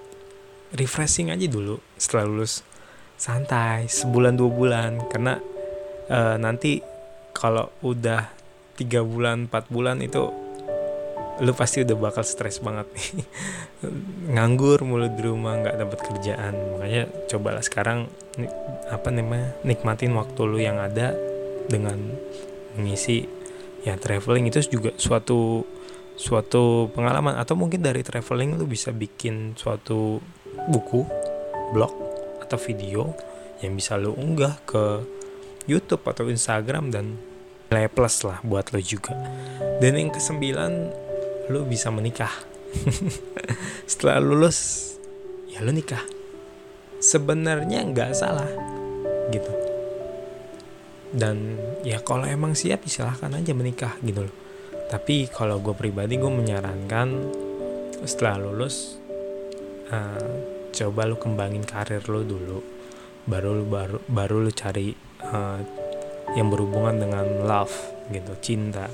refreshing 0.78 1.34
aja 1.34 1.50
dulu 1.50 1.82
setelah 1.98 2.30
lulus 2.30 2.62
santai 3.18 3.90
sebulan 3.90 4.38
dua 4.38 4.50
bulan 4.54 5.02
karena 5.10 5.42
uh, 6.06 6.38
nanti 6.38 6.78
kalau 7.34 7.74
udah 7.82 8.37
tiga 8.78 9.02
bulan 9.02 9.50
empat 9.50 9.66
bulan 9.74 9.98
itu 9.98 10.30
lu 11.38 11.54
pasti 11.54 11.86
udah 11.86 11.96
bakal 11.98 12.26
stres 12.26 12.58
banget 12.58 12.86
nih. 12.94 13.08
Nganggur 14.34 14.82
mulu 14.82 15.06
di 15.06 15.22
rumah 15.22 15.58
nggak 15.58 15.76
dapat 15.78 15.98
kerjaan. 16.10 16.54
Makanya 16.74 17.02
cobalah 17.30 17.62
sekarang 17.62 18.10
apa 18.90 19.08
namanya 19.10 19.54
nikmatin 19.62 20.14
waktu 20.18 20.40
lu 20.46 20.58
yang 20.58 20.82
ada 20.82 21.14
dengan 21.70 21.98
mengisi 22.74 23.26
ya 23.86 23.94
traveling 23.94 24.50
itu 24.50 24.58
juga 24.66 24.90
suatu 24.98 25.62
suatu 26.18 26.90
pengalaman. 26.90 27.38
Atau 27.38 27.54
mungkin 27.54 27.86
dari 27.86 28.02
traveling 28.02 28.58
lu 28.58 28.66
bisa 28.66 28.90
bikin 28.90 29.54
suatu 29.54 30.18
buku 30.66 31.06
blog 31.70 31.94
atau 32.42 32.58
video 32.58 33.14
yang 33.62 33.78
bisa 33.78 33.94
lu 33.94 34.10
unggah 34.14 34.58
ke 34.66 35.06
YouTube 35.70 36.02
atau 36.02 36.26
Instagram 36.26 36.90
dan 36.90 37.27
nilai 37.68 37.88
plus 37.92 38.24
lah 38.24 38.40
buat 38.44 38.72
lo 38.72 38.80
juga. 38.80 39.12
Dan 39.78 40.00
yang 40.00 40.10
kesembilan 40.12 40.72
lu 41.52 41.64
bisa 41.68 41.92
menikah. 41.92 42.32
Setelah 43.90 44.20
lulus 44.20 44.92
ya 45.52 45.60
lu 45.60 45.72
nikah. 45.72 46.02
Sebenarnya 46.98 47.84
nggak 47.84 48.10
salah 48.16 48.48
gitu. 49.30 49.52
Dan 51.08 51.56
ya 51.84 52.00
kalau 52.04 52.28
emang 52.28 52.52
siap 52.52 52.84
silahkan 52.84 53.32
aja 53.32 53.52
menikah 53.56 53.96
gitu 54.04 54.28
loh. 54.28 54.36
Tapi 54.88 55.28
kalau 55.28 55.60
gue 55.60 55.76
pribadi 55.76 56.16
gue 56.16 56.32
menyarankan 56.32 57.08
setelah 58.08 58.40
lulus 58.40 58.96
uh, 59.92 60.32
coba 60.72 61.08
lu 61.08 61.16
kembangin 61.20 61.64
karir 61.64 62.00
lu 62.08 62.24
dulu. 62.24 62.60
Baru 63.28 63.60
baru 63.68 64.00
baru 64.08 64.48
lu 64.48 64.52
cari 64.52 64.92
uh, 65.28 65.60
yang 66.36 66.52
berhubungan 66.52 67.00
dengan 67.00 67.24
love 67.46 67.72
gitu 68.12 68.32
cinta 68.40 68.88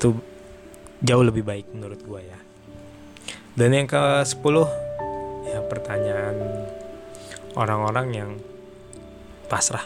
tuh 0.00 0.16
jauh 1.00 1.24
lebih 1.24 1.44
baik 1.44 1.72
menurut 1.72 2.00
gue 2.00 2.20
ya. 2.20 2.38
Dan 3.56 3.76
yang 3.76 3.88
ke 3.88 4.24
10 4.24 4.40
ya 5.48 5.58
pertanyaan 5.66 6.36
orang-orang 7.56 8.06
yang 8.14 8.30
pasrah. 9.48 9.84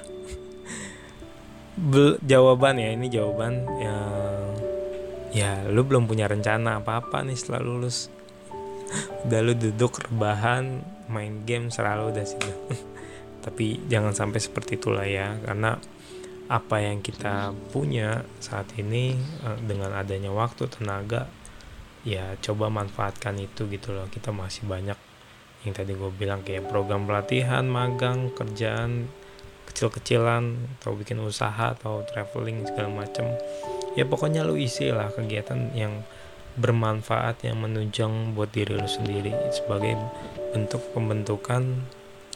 Bel 1.91 2.19
jawaban 2.23 2.79
ya 2.79 2.95
ini 2.95 3.11
jawaban 3.11 3.67
yang 3.83 4.55
ya 5.35 5.67
lu 5.67 5.83
belum 5.83 6.07
punya 6.07 6.31
rencana 6.31 6.79
apa-apa 6.79 7.27
nih 7.27 7.39
setelah 7.39 7.63
lulus. 7.67 8.11
Udah 9.27 9.41
lu 9.43 9.59
duduk 9.59 10.07
rebahan 10.07 10.83
main 11.11 11.43
game 11.43 11.69
selalu 11.69 12.15
udah 12.15 12.25
sih. 12.25 12.39
Tapi 13.45 13.91
jangan 13.91 14.17
sampai 14.17 14.41
seperti 14.41 14.81
itulah 14.81 15.05
ya 15.05 15.37
karena 15.45 15.77
apa 16.49 16.77
yang 16.85 17.01
kita 17.01 17.57
punya 17.73 18.23
saat 18.41 18.69
ini 18.77 19.17
eh, 19.17 19.59
dengan 19.65 19.97
adanya 19.97 20.29
waktu 20.29 20.69
tenaga 20.69 21.29
ya 22.05 22.37
coba 22.45 22.69
manfaatkan 22.69 23.41
itu 23.41 23.65
gitu 23.73 23.97
loh. 23.97 24.07
Kita 24.13 24.31
masih 24.31 24.69
banyak 24.69 24.97
yang 25.65 25.73
tadi 25.73 25.97
gue 25.97 26.13
bilang 26.13 26.45
kayak 26.45 26.69
program 26.69 27.09
pelatihan 27.09 27.65
magang 27.65 28.29
kerjaan 28.37 29.09
kecil-kecilan 29.65 30.55
atau 30.79 30.93
bikin 30.93 31.19
usaha 31.25 31.73
atau 31.73 32.05
traveling 32.05 32.69
segala 32.69 32.93
macem. 32.93 33.25
Ya 33.97 34.05
pokoknya 34.05 34.45
lu 34.45 34.61
isi 34.61 34.93
lah 34.93 35.09
kegiatan 35.11 35.73
yang 35.73 36.05
bermanfaat 36.55 37.43
yang 37.43 37.59
menunjang 37.65 38.37
buat 38.37 38.53
diri 38.53 38.77
lu 38.77 38.87
sendiri. 38.87 39.33
Sebagai 39.51 39.97
bentuk 40.53 40.85
pembentukan 40.95 41.83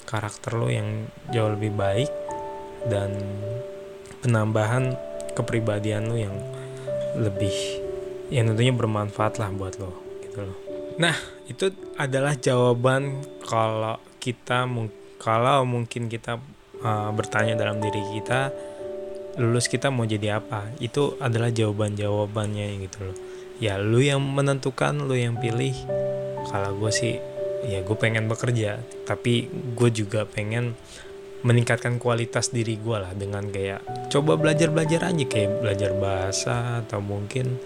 karakter 0.09 0.57
lo 0.57 0.73
yang 0.73 1.07
jauh 1.31 1.53
lebih 1.53 1.77
baik 1.77 2.11
dan 2.89 3.13
penambahan 4.25 4.97
kepribadian 5.37 6.11
lo 6.11 6.17
yang 6.19 6.37
lebih 7.19 7.55
yang 8.29 8.53
tentunya 8.53 8.75
bermanfaat 8.75 9.41
lah 9.41 9.49
buat 9.55 9.81
lo 9.81 9.95
gitu 10.27 10.45
loh. 10.45 10.59
Nah 11.01 11.15
itu 11.49 11.73
adalah 11.97 12.37
jawaban 12.37 13.25
kalau 13.47 13.97
kita 14.19 14.69
kalau 15.19 15.65
mungkin 15.65 16.11
kita 16.11 16.37
uh, 16.83 17.11
bertanya 17.15 17.57
dalam 17.57 17.81
diri 17.81 18.03
kita 18.19 18.53
lulus 19.39 19.71
kita 19.71 19.89
mau 19.89 20.05
jadi 20.05 20.43
apa? 20.43 20.75
Itu 20.83 21.17
adalah 21.23 21.55
jawaban 21.55 21.95
jawabannya 21.95 22.83
gitu 22.85 22.99
loh. 23.07 23.17
Ya 23.63 23.79
lu 23.79 24.03
yang 24.03 24.21
menentukan 24.23 24.99
lu 25.07 25.15
yang 25.15 25.39
pilih. 25.39 25.75
Kalau 26.49 26.75
gue 26.79 26.91
sih 26.91 27.15
ya 27.67 27.83
gue 27.83 27.97
pengen 27.99 28.31
bekerja 28.31 28.79
tapi 29.03 29.51
gue 29.51 29.91
juga 29.91 30.23
pengen 30.23 30.79
meningkatkan 31.47 32.03
kualitas 32.03 32.51
diri 32.51 32.75
gue 32.83 32.99
lah 32.99 33.15
dengan 33.15 33.47
kayak 33.47 34.11
coba 34.11 34.35
belajar 34.35 34.75
belajar 34.75 35.07
aja 35.07 35.25
kayak 35.27 35.63
belajar 35.63 35.91
bahasa 35.95 36.83
atau 36.83 36.99
mungkin 36.99 37.59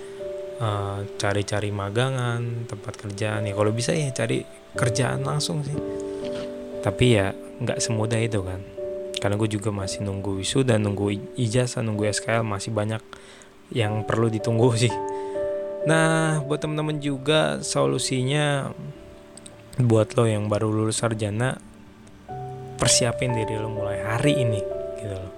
uh, 0.61 1.01
cari-cari 1.17 1.73
magangan 1.73 2.69
tempat 2.69 2.95
kerjaan. 3.01 3.49
Ya 3.49 3.57
kalau 3.57 3.73
bisa 3.73 3.97
ya 3.97 4.13
cari 4.13 4.45
kerjaan 4.77 5.25
langsung 5.25 5.65
sih. 5.65 5.77
Tapi 6.85 7.07
ya 7.17 7.33
nggak 7.33 7.79
semudah 7.81 8.21
itu 8.21 8.45
kan. 8.45 8.61
Karena 9.17 9.39
gue 9.39 9.49
juga 9.49 9.71
masih 9.71 10.03
nunggu 10.03 10.43
wisuda 10.43 10.77
nunggu 10.77 11.39
ijazah 11.39 11.81
nunggu 11.81 12.11
SKL 12.11 12.43
masih 12.43 12.75
banyak 12.75 13.01
yang 13.73 14.05
perlu 14.05 14.29
ditunggu 14.29 14.69
sih. 14.85 14.93
Nah 15.89 16.45
buat 16.45 16.61
temen-temen 16.61 17.01
juga 17.01 17.65
solusinya 17.65 18.71
buat 19.81 20.13
lo 20.21 20.29
yang 20.29 20.53
baru 20.53 20.69
lulus 20.69 21.01
sarjana 21.01 21.57
persiapin 22.83 23.31
diri 23.31 23.55
lo 23.63 23.71
mulai 23.71 24.03
hari 24.03 24.43
ini 24.43 24.59
gitu 24.99 25.15
loh. 25.15 25.33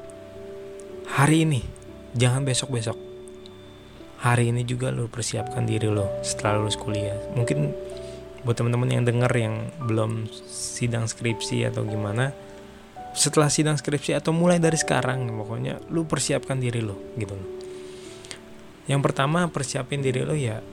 Hari 1.13 1.45
ini 1.45 1.61
jangan 2.17 2.41
besok 2.41 2.73
besok 2.73 2.97
hari 4.25 4.49
ini 4.49 4.65
juga 4.65 4.89
lo 4.89 5.05
persiapkan 5.13 5.69
diri 5.69 5.93
lo 5.93 6.09
setelah 6.25 6.65
lulus 6.65 6.81
kuliah. 6.81 7.21
Mungkin 7.37 7.77
buat 8.49 8.57
teman-teman 8.57 8.89
yang 8.89 9.05
dengar 9.05 9.29
yang 9.37 9.69
belum 9.85 10.33
sidang 10.49 11.05
skripsi 11.05 11.69
atau 11.69 11.85
gimana 11.85 12.33
setelah 13.13 13.53
sidang 13.53 13.77
skripsi 13.77 14.17
atau 14.17 14.33
mulai 14.33 14.57
dari 14.57 14.81
sekarang 14.81 15.29
pokoknya 15.29 15.85
lu 15.93 16.09
persiapkan 16.09 16.57
diri 16.57 16.81
lo 16.81 16.97
gitu 17.21 17.37
loh. 17.37 17.51
Yang 18.89 19.01
pertama 19.05 19.53
persiapin 19.53 20.01
diri 20.01 20.25
lo 20.25 20.33
ya 20.33 20.65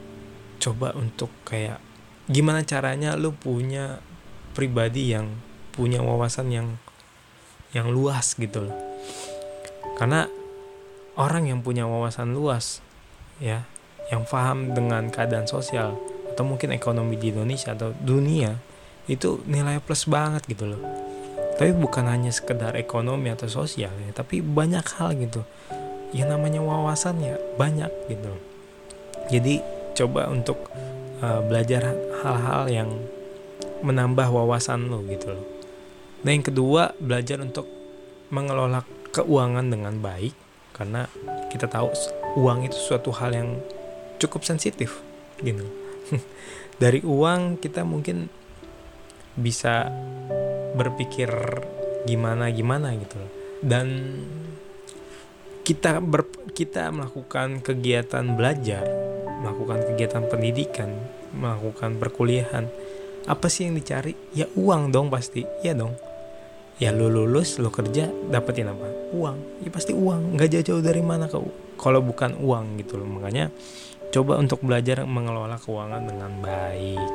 coba 0.63 0.95
untuk 0.95 1.35
kayak 1.43 1.83
gimana 2.31 2.63
caranya 2.63 3.19
lu 3.19 3.35
punya 3.35 3.99
pribadi 4.55 5.11
yang 5.11 5.50
punya 5.73 6.03
wawasan 6.03 6.51
yang 6.51 6.67
yang 7.71 7.87
luas 7.89 8.35
gitu 8.35 8.67
loh. 8.67 8.77
Karena 9.95 10.27
orang 11.15 11.47
yang 11.47 11.59
punya 11.63 11.87
wawasan 11.87 12.35
luas 12.35 12.83
ya 13.39 13.63
yang 14.11 14.27
paham 14.27 14.75
dengan 14.75 15.07
keadaan 15.07 15.47
sosial 15.47 15.95
atau 16.31 16.43
mungkin 16.43 16.75
ekonomi 16.75 17.15
di 17.15 17.31
Indonesia 17.31 17.71
atau 17.71 17.95
dunia 17.95 18.59
itu 19.07 19.39
nilai 19.47 19.79
plus 19.79 20.05
banget 20.05 20.43
gitu 20.45 20.67
loh. 20.67 20.81
Tapi 21.55 21.71
bukan 21.77 22.09
hanya 22.09 22.33
sekedar 22.33 22.75
ekonomi 22.75 23.31
atau 23.31 23.47
sosial 23.47 23.91
ya 23.91 24.09
tapi 24.11 24.43
banyak 24.43 24.83
hal 24.99 25.15
gitu. 25.15 25.41
Yang 26.11 26.35
namanya 26.35 26.59
wawasan 26.59 27.23
ya 27.23 27.39
banyak 27.55 27.87
gitu 28.11 28.51
jadi 29.31 29.63
coba 29.95 30.27
untuk 30.27 30.67
uh, 31.23 31.39
belajar 31.47 31.95
hal-hal 32.21 32.63
yang 32.67 32.89
menambah 33.81 34.27
wawasan 34.27 34.91
lo 34.91 35.01
gitu 35.07 35.31
loh 35.31 35.45
Nah 36.21 36.29
yang 36.29 36.45
kedua 36.45 36.93
belajar 37.01 37.41
untuk 37.41 37.65
mengelola 38.29 38.85
keuangan 39.11 39.67
dengan 39.67 39.97
baik 39.97 40.33
karena 40.71 41.09
kita 41.51 41.67
tahu 41.67 41.91
uang 42.39 42.69
itu 42.69 42.77
suatu 42.77 43.11
hal 43.11 43.33
yang 43.33 43.49
cukup 44.21 44.45
sensitif 44.45 45.01
gitu. 45.41 45.65
Dari 46.81 47.01
uang 47.01 47.57
kita 47.57 47.81
mungkin 47.83 48.29
bisa 49.33 49.89
berpikir 50.77 51.29
gimana 52.05 52.53
gimana 52.53 52.93
gitu. 52.95 53.19
Dan 53.61 53.87
kita 55.61 56.01
ber, 56.01 56.25
kita 56.53 56.89
melakukan 56.89 57.61
kegiatan 57.61 58.25
belajar, 58.33 58.85
melakukan 59.41 59.85
kegiatan 59.93 60.23
pendidikan, 60.29 60.89
melakukan 61.33 61.97
perkuliahan. 61.97 62.65
Apa 63.29 63.53
sih 63.53 63.69
yang 63.69 63.77
dicari? 63.77 64.17
Ya 64.33 64.49
uang 64.57 64.89
dong 64.89 65.13
pasti. 65.13 65.45
Ya 65.61 65.77
dong 65.77 65.93
ya 66.77 66.89
lu 66.89 67.13
lulus 67.13 67.61
lu 67.61 67.69
kerja 67.69 68.09
dapetin 68.29 68.71
apa? 68.71 69.13
Uang. 69.13 69.65
Ya 69.65 69.69
pasti 69.73 69.91
uang. 69.91 70.37
Nggak 70.37 70.49
jauh-jauh 70.57 70.83
dari 70.85 71.03
mana 71.03 71.27
kau? 71.27 71.49
Kalau 71.75 71.99
bukan 71.99 72.37
uang 72.37 72.79
gitu 72.81 72.97
loh. 72.97 73.09
Makanya 73.09 73.53
coba 74.11 74.37
untuk 74.41 74.65
belajar 74.65 75.03
mengelola 75.07 75.61
keuangan 75.61 76.03
dengan 76.05 76.31
baik 76.39 77.11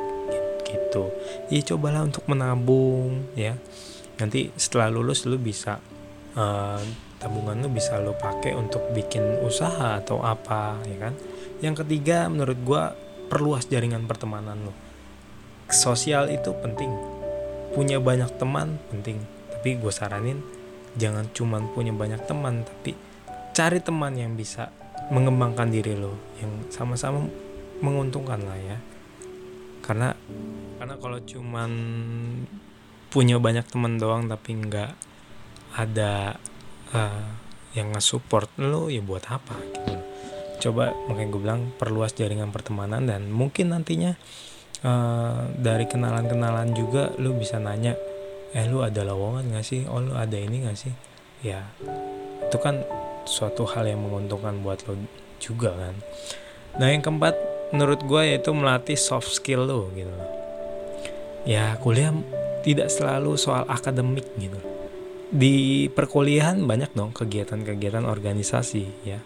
gitu. 0.67 1.09
Ya 1.51 1.61
cobalah 1.63 2.03
untuk 2.03 2.27
menabung 2.27 3.31
ya. 3.33 3.55
Nanti 4.17 4.51
setelah 4.55 4.91
lulus 4.91 5.23
lu 5.29 5.39
bisa 5.39 5.79
uh, 6.35 6.81
tabungan 7.17 7.57
lu 7.65 7.69
bisa 7.69 7.97
lu 8.01 8.13
pakai 8.17 8.53
untuk 8.53 8.91
bikin 8.93 9.41
usaha 9.45 9.97
atau 9.99 10.23
apa 10.23 10.79
ya 10.87 11.09
kan? 11.09 11.13
Yang 11.59 11.85
ketiga 11.85 12.29
menurut 12.29 12.57
gua 12.61 12.93
perluas 13.27 13.67
jaringan 13.67 14.07
pertemanan 14.07 14.57
lu. 14.63 14.73
Sosial 15.67 16.31
itu 16.31 16.55
penting. 16.63 16.89
Punya 17.75 17.99
banyak 17.99 18.31
teman 18.39 18.79
penting 18.89 19.36
tapi 19.67 19.83
gue 19.83 19.91
saranin 19.91 20.39
jangan 20.95 21.27
cuman 21.35 21.75
punya 21.75 21.91
banyak 21.91 22.23
teman 22.23 22.63
tapi 22.63 22.95
cari 23.51 23.83
teman 23.83 24.15
yang 24.15 24.31
bisa 24.39 24.71
mengembangkan 25.11 25.67
diri 25.67 25.91
lo 25.91 26.15
yang 26.39 26.71
sama-sama 26.71 27.27
menguntungkan 27.83 28.47
lah 28.47 28.55
ya. 28.55 28.79
Karena 29.83 30.15
karena 30.79 30.95
kalau 31.03 31.19
cuman 31.19 31.71
punya 33.11 33.43
banyak 33.43 33.67
teman 33.67 33.99
doang 33.99 34.31
tapi 34.31 34.55
nggak 34.55 34.95
ada 35.75 36.39
uh, 36.95 37.27
yang 37.75 37.91
nge-support 37.91 38.55
lo 38.63 38.87
ya 38.87 39.03
buat 39.03 39.27
apa 39.27 39.51
gitu. 39.67 39.99
Coba 40.63 40.95
makanya 41.11 41.27
gue 41.27 41.41
bilang 41.43 41.61
perluas 41.75 42.15
jaringan 42.15 42.55
pertemanan 42.55 43.03
dan 43.03 43.27
mungkin 43.27 43.75
nantinya 43.75 44.15
uh, 44.87 45.51
dari 45.59 45.91
kenalan-kenalan 45.91 46.71
juga 46.71 47.11
lo 47.19 47.35
bisa 47.35 47.59
nanya 47.59 48.15
eh 48.55 48.65
lu 48.69 48.79
ada 48.85 49.03
lowongan 49.03 49.51
gak 49.51 49.65
sih? 49.65 49.83
Oh 49.89 49.99
lu 49.99 50.15
ada 50.15 50.35
ini 50.37 50.63
gak 50.63 50.77
sih? 50.79 50.93
Ya 51.43 51.67
itu 52.47 52.57
kan 52.63 52.83
suatu 53.27 53.67
hal 53.67 53.91
yang 53.91 53.99
menguntungkan 54.07 54.63
buat 54.63 54.87
lo 54.87 54.95
juga 55.43 55.75
kan. 55.75 55.95
Nah 56.79 56.87
yang 56.91 57.03
keempat 57.03 57.35
menurut 57.75 57.99
gue 58.07 58.21
yaitu 58.23 58.55
melatih 58.55 58.95
soft 58.95 59.27
skill 59.27 59.67
lo 59.67 59.91
gitu. 59.91 60.13
Ya 61.43 61.75
kuliah 61.83 62.15
tidak 62.63 62.87
selalu 62.91 63.35
soal 63.35 63.67
akademik 63.67 64.27
gitu. 64.39 64.59
Di 65.27 65.87
perkuliahan 65.91 66.63
banyak 66.63 66.95
dong 66.95 67.11
kegiatan-kegiatan 67.11 68.07
organisasi 68.07 68.85
ya. 69.03 69.19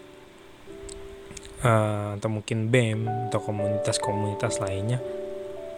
Uh, 1.62 2.18
atau 2.18 2.26
mungkin 2.26 2.74
BEM 2.74 3.30
atau 3.30 3.38
komunitas-komunitas 3.38 4.58
lainnya. 4.58 4.98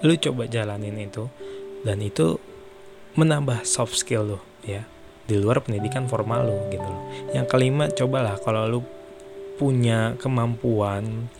Lu 0.00 0.16
coba 0.16 0.48
jalanin 0.48 0.96
itu 0.96 1.28
dan 1.84 2.00
itu 2.00 2.40
menambah 3.14 3.62
soft 3.66 3.94
skill 3.98 4.36
lo 4.36 4.40
ya. 4.66 4.82
Di 5.24 5.40
luar 5.40 5.64
pendidikan 5.64 6.04
formal 6.04 6.44
lo 6.44 6.56
gitu 6.68 6.84
loh. 6.84 7.02
Yang 7.32 7.46
kelima 7.48 7.88
cobalah 7.88 8.36
kalau 8.42 8.62
lo 8.68 8.80
punya 9.54 10.18
kemampuan, 10.18 11.30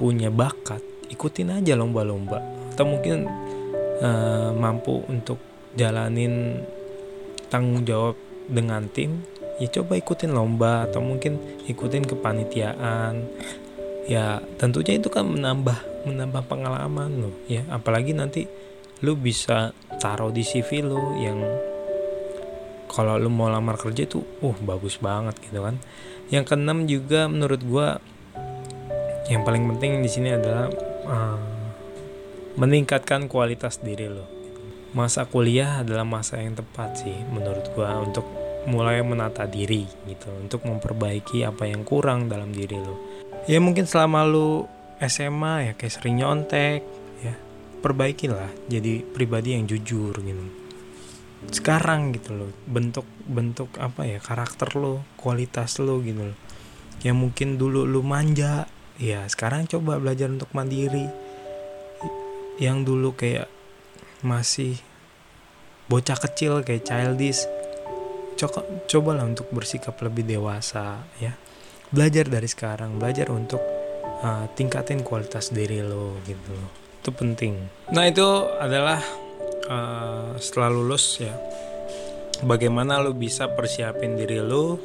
punya 0.00 0.32
bakat, 0.32 0.80
ikutin 1.12 1.62
aja 1.62 1.76
lomba-lomba. 1.78 2.40
Atau 2.74 2.88
mungkin 2.88 3.28
uh, 4.00 4.50
mampu 4.56 5.04
untuk 5.06 5.38
jalanin 5.76 6.64
tanggung 7.52 7.84
jawab 7.84 8.16
dengan 8.48 8.88
tim 8.90 9.24
ya 9.60 9.68
coba 9.70 9.94
ikutin 9.94 10.34
lomba 10.34 10.90
atau 10.90 10.98
mungkin 10.98 11.38
ikutin 11.70 12.02
kepanitiaan. 12.02 13.30
Ya 14.10 14.42
tentunya 14.58 14.98
itu 14.98 15.06
kan 15.06 15.30
menambah 15.30 16.08
menambah 16.10 16.42
pengalaman 16.50 17.22
lo 17.22 17.30
ya. 17.46 17.62
Apalagi 17.70 18.10
nanti 18.16 18.50
lu 19.02 19.14
bisa 19.14 19.70
taruh 20.02 20.34
di 20.34 20.42
CV 20.42 20.82
lu 20.82 21.14
yang 21.22 21.38
kalau 22.90 23.16
lu 23.22 23.30
mau 23.30 23.46
lamar 23.46 23.78
kerja 23.78 24.02
itu 24.02 24.18
uh 24.42 24.58
bagus 24.66 24.98
banget 24.98 25.38
gitu 25.46 25.62
kan. 25.62 25.78
Yang 26.34 26.44
keenam 26.50 26.90
juga 26.90 27.30
menurut 27.30 27.62
gua 27.62 28.02
yang 29.30 29.46
paling 29.46 29.64
penting 29.70 30.02
di 30.02 30.10
sini 30.10 30.34
adalah 30.34 30.66
uh, 31.06 31.40
meningkatkan 32.58 33.30
kualitas 33.30 33.80
diri 33.80 34.10
lo 34.10 34.28
masa 34.92 35.24
kuliah 35.24 35.80
adalah 35.80 36.04
masa 36.04 36.36
yang 36.36 36.52
tepat 36.52 37.00
sih 37.00 37.16
menurut 37.32 37.64
gua 37.72 37.96
untuk 38.04 38.28
mulai 38.68 39.00
menata 39.00 39.48
diri 39.48 39.88
gitu 40.04 40.28
untuk 40.36 40.68
memperbaiki 40.68 41.48
apa 41.48 41.64
yang 41.64 41.82
kurang 41.82 42.28
dalam 42.28 42.52
diri 42.52 42.76
lo 42.76 42.94
ya 43.48 43.56
mungkin 43.58 43.88
selama 43.88 44.28
lu 44.28 44.68
SMA 45.00 45.54
ya 45.66 45.72
kayak 45.74 45.92
sering 45.96 46.20
nyontek 46.20 46.84
perbaikilah 47.82 48.70
jadi 48.70 49.02
pribadi 49.02 49.58
yang 49.58 49.66
jujur 49.66 50.14
gitu. 50.14 50.44
Sekarang 51.50 52.14
gitu 52.14 52.38
loh 52.38 52.50
bentuk 52.70 53.04
bentuk 53.26 53.74
apa 53.82 54.06
ya 54.06 54.22
karakter 54.22 54.78
lo 54.78 55.02
kualitas 55.18 55.82
lo 55.82 55.98
gitu 55.98 56.30
loh. 56.30 56.38
Yang 57.02 57.16
mungkin 57.18 57.48
dulu 57.58 57.82
lo 57.82 58.00
manja 58.06 58.70
ya 59.02 59.26
sekarang 59.26 59.66
coba 59.66 59.98
belajar 59.98 60.30
untuk 60.30 60.54
mandiri. 60.54 61.10
Yang 62.62 62.78
dulu 62.86 63.08
kayak 63.18 63.50
masih 64.22 64.78
bocah 65.90 66.14
kecil 66.14 66.62
kayak 66.62 66.86
childish 66.86 67.42
coba 68.38 68.62
cobalah 68.86 69.26
untuk 69.26 69.50
bersikap 69.50 69.98
lebih 69.98 70.22
dewasa 70.22 71.02
ya. 71.18 71.34
Belajar 71.90 72.30
dari 72.30 72.46
sekarang 72.48 72.96
belajar 72.96 73.28
untuk 73.28 73.60
uh, 74.22 74.46
tingkatin 74.54 75.02
kualitas 75.02 75.50
diri 75.50 75.82
lo 75.82 76.16
gitu 76.24 76.54
loh 76.54 76.81
itu 77.02 77.10
penting. 77.10 77.58
Nah 77.90 78.06
itu 78.06 78.22
adalah 78.62 79.02
uh, 79.66 80.38
setelah 80.38 80.70
lulus 80.70 81.18
ya 81.18 81.34
bagaimana 82.46 83.02
lo 83.02 83.10
bisa 83.10 83.50
persiapin 83.50 84.14
diri 84.14 84.38
lo 84.38 84.78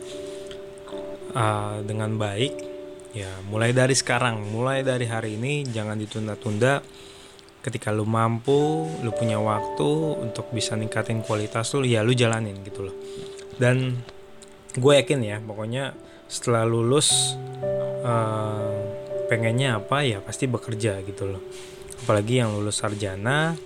uh, 1.37 1.77
dengan 1.85 2.17
baik? 2.17 2.65
Ya 3.13 3.29
mulai 3.45 3.69
dari 3.69 3.93
sekarang 3.93 4.49
mulai 4.49 4.81
dari 4.81 5.05
hari 5.05 5.37
ini 5.37 5.69
jangan 5.69 5.93
ditunda-tunda. 6.01 6.81
Ketika 7.61 7.93
lu 7.93 8.09
mampu 8.09 8.89
lu 9.05 9.13
punya 9.13 9.37
waktu 9.37 10.17
untuk 10.17 10.49
bisa 10.49 10.73
ningkatin 10.73 11.21
kualitas 11.21 11.69
lu 11.77 11.85
ya 11.85 12.01
lu 12.01 12.17
jalanin 12.17 12.57
gitu 12.65 12.89
loh. 12.89 12.97
Dan 13.61 13.93
gue 14.73 14.93
yakin 14.97 15.21
ya 15.21 15.37
pokoknya 15.37 15.93
setelah 16.25 16.65
lulus 16.65 17.37
uh, 18.01 18.73
pengennya 19.29 19.77
apa 19.77 20.01
ya 20.01 20.17
pasti 20.17 20.49
bekerja 20.49 20.97
gitu 21.05 21.29
loh 21.29 21.76
apalagi 22.03 22.43
yang 22.43 22.53
lulus 22.53 22.81
sarjana 22.81 23.57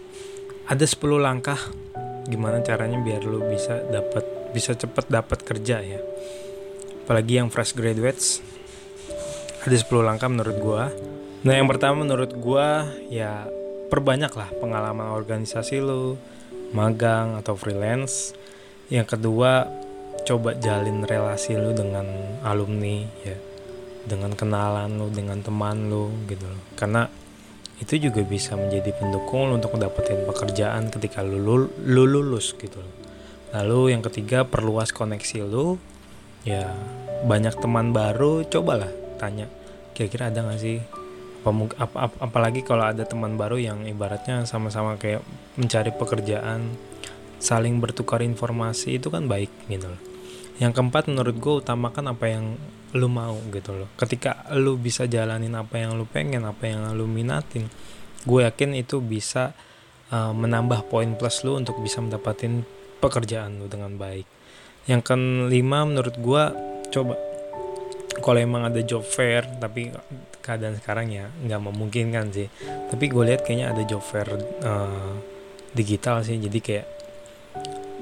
ada 0.68 0.86
10 0.86 0.98
langkah 1.20 1.60
gimana 2.30 2.64
caranya 2.64 3.02
biar 3.02 3.26
lu 3.26 3.44
bisa 3.50 3.82
dapat 3.92 4.24
bisa 4.56 4.76
cepet 4.76 5.08
dapat 5.10 5.40
kerja 5.44 5.84
ya. 5.84 6.00
Apalagi 7.04 7.42
yang 7.42 7.52
fresh 7.52 7.76
graduates 7.76 8.40
ada 9.62 9.76
10 9.76 9.88
langkah 10.06 10.32
menurut 10.32 10.58
gua. 10.62 10.88
Nah 11.42 11.54
yang 11.58 11.68
pertama 11.68 12.06
menurut 12.06 12.32
gua 12.38 12.88
ya 13.10 13.50
perbanyaklah 13.92 14.48
pengalaman 14.62 15.12
organisasi 15.12 15.84
lu 15.84 16.16
magang 16.72 17.36
atau 17.36 17.58
freelance. 17.60 18.32
Yang 18.88 19.18
kedua 19.18 19.68
coba 20.24 20.56
jalin 20.56 21.04
relasi 21.04 21.58
lu 21.58 21.74
dengan 21.74 22.06
alumni 22.46 23.04
ya 23.26 23.36
dengan 24.06 24.34
kenalan 24.34 24.98
lu 24.98 25.08
dengan 25.12 25.42
teman 25.44 25.90
lu 25.90 26.10
gitu 26.32 26.48
loh. 26.48 26.62
Karena 26.80 27.06
itu 27.82 27.98
juga 27.98 28.22
bisa 28.22 28.54
menjadi 28.54 28.94
pendukung 28.94 29.58
untuk 29.58 29.74
mendapatkan 29.74 30.22
pekerjaan 30.30 30.94
ketika 30.94 31.26
lu, 31.26 31.42
lu, 31.42 31.66
lu 31.82 32.04
lulus 32.06 32.54
gitu. 32.54 32.78
Lalu 33.52 33.98
yang 33.98 34.06
ketiga 34.06 34.46
perluas 34.46 34.94
koneksi 34.94 35.44
lu. 35.44 35.82
Ya 36.46 36.74
banyak 37.26 37.58
teman 37.62 37.94
baru 37.94 38.42
cobalah 38.50 38.90
tanya 39.22 39.46
kira-kira 39.94 40.34
ada 40.34 40.42
gak 40.42 40.62
sih? 40.62 40.82
Apa, 41.42 41.50
apa 41.82 42.14
apalagi 42.22 42.62
kalau 42.62 42.86
ada 42.86 43.02
teman 43.06 43.34
baru 43.34 43.58
yang 43.58 43.86
ibaratnya 43.90 44.46
sama-sama 44.46 44.98
kayak 44.98 45.26
mencari 45.58 45.90
pekerjaan 45.90 46.78
saling 47.42 47.82
bertukar 47.82 48.22
informasi 48.22 49.02
itu 49.02 49.10
kan 49.10 49.26
baik 49.26 49.50
gitu 49.66 49.90
loh 49.90 50.11
yang 50.62 50.78
keempat 50.78 51.10
menurut 51.10 51.36
gue 51.42 51.54
utamakan 51.66 52.14
apa 52.14 52.26
yang 52.30 52.54
lu 52.94 53.10
mau 53.10 53.34
gitu 53.50 53.74
loh. 53.74 53.90
Ketika 53.98 54.46
lu 54.54 54.78
bisa 54.78 55.10
jalanin 55.10 55.58
apa 55.58 55.82
yang 55.82 55.98
lu 55.98 56.06
pengen 56.06 56.46
apa 56.46 56.70
yang 56.70 56.94
lu 56.94 57.10
minatin 57.10 57.66
gue 58.22 58.46
yakin 58.46 58.78
itu 58.78 59.02
bisa 59.02 59.58
uh, 60.14 60.30
menambah 60.30 60.86
poin 60.86 61.18
plus 61.18 61.42
lu 61.42 61.58
untuk 61.58 61.82
bisa 61.82 61.98
mendapatkan 61.98 62.62
pekerjaan 63.02 63.58
lu 63.58 63.66
dengan 63.66 63.98
baik. 63.98 64.30
Yang 64.86 65.02
kelima 65.10 65.82
menurut 65.82 66.16
gue 66.22 66.44
coba 66.94 67.18
kalau 68.22 68.38
emang 68.38 68.70
ada 68.70 68.78
job 68.86 69.02
fair 69.02 69.42
tapi 69.58 69.90
keadaan 70.46 70.78
sekarang 70.78 71.10
ya 71.10 71.26
nggak 71.42 71.62
memungkinkan 71.66 72.30
sih. 72.30 72.48
Tapi 72.94 73.10
gue 73.10 73.24
lihat 73.34 73.42
kayaknya 73.42 73.74
ada 73.74 73.82
job 73.82 74.06
fair 74.06 74.30
uh, 74.62 75.18
digital 75.74 76.22
sih. 76.22 76.38
Jadi 76.38 76.60
kayak 76.62 76.86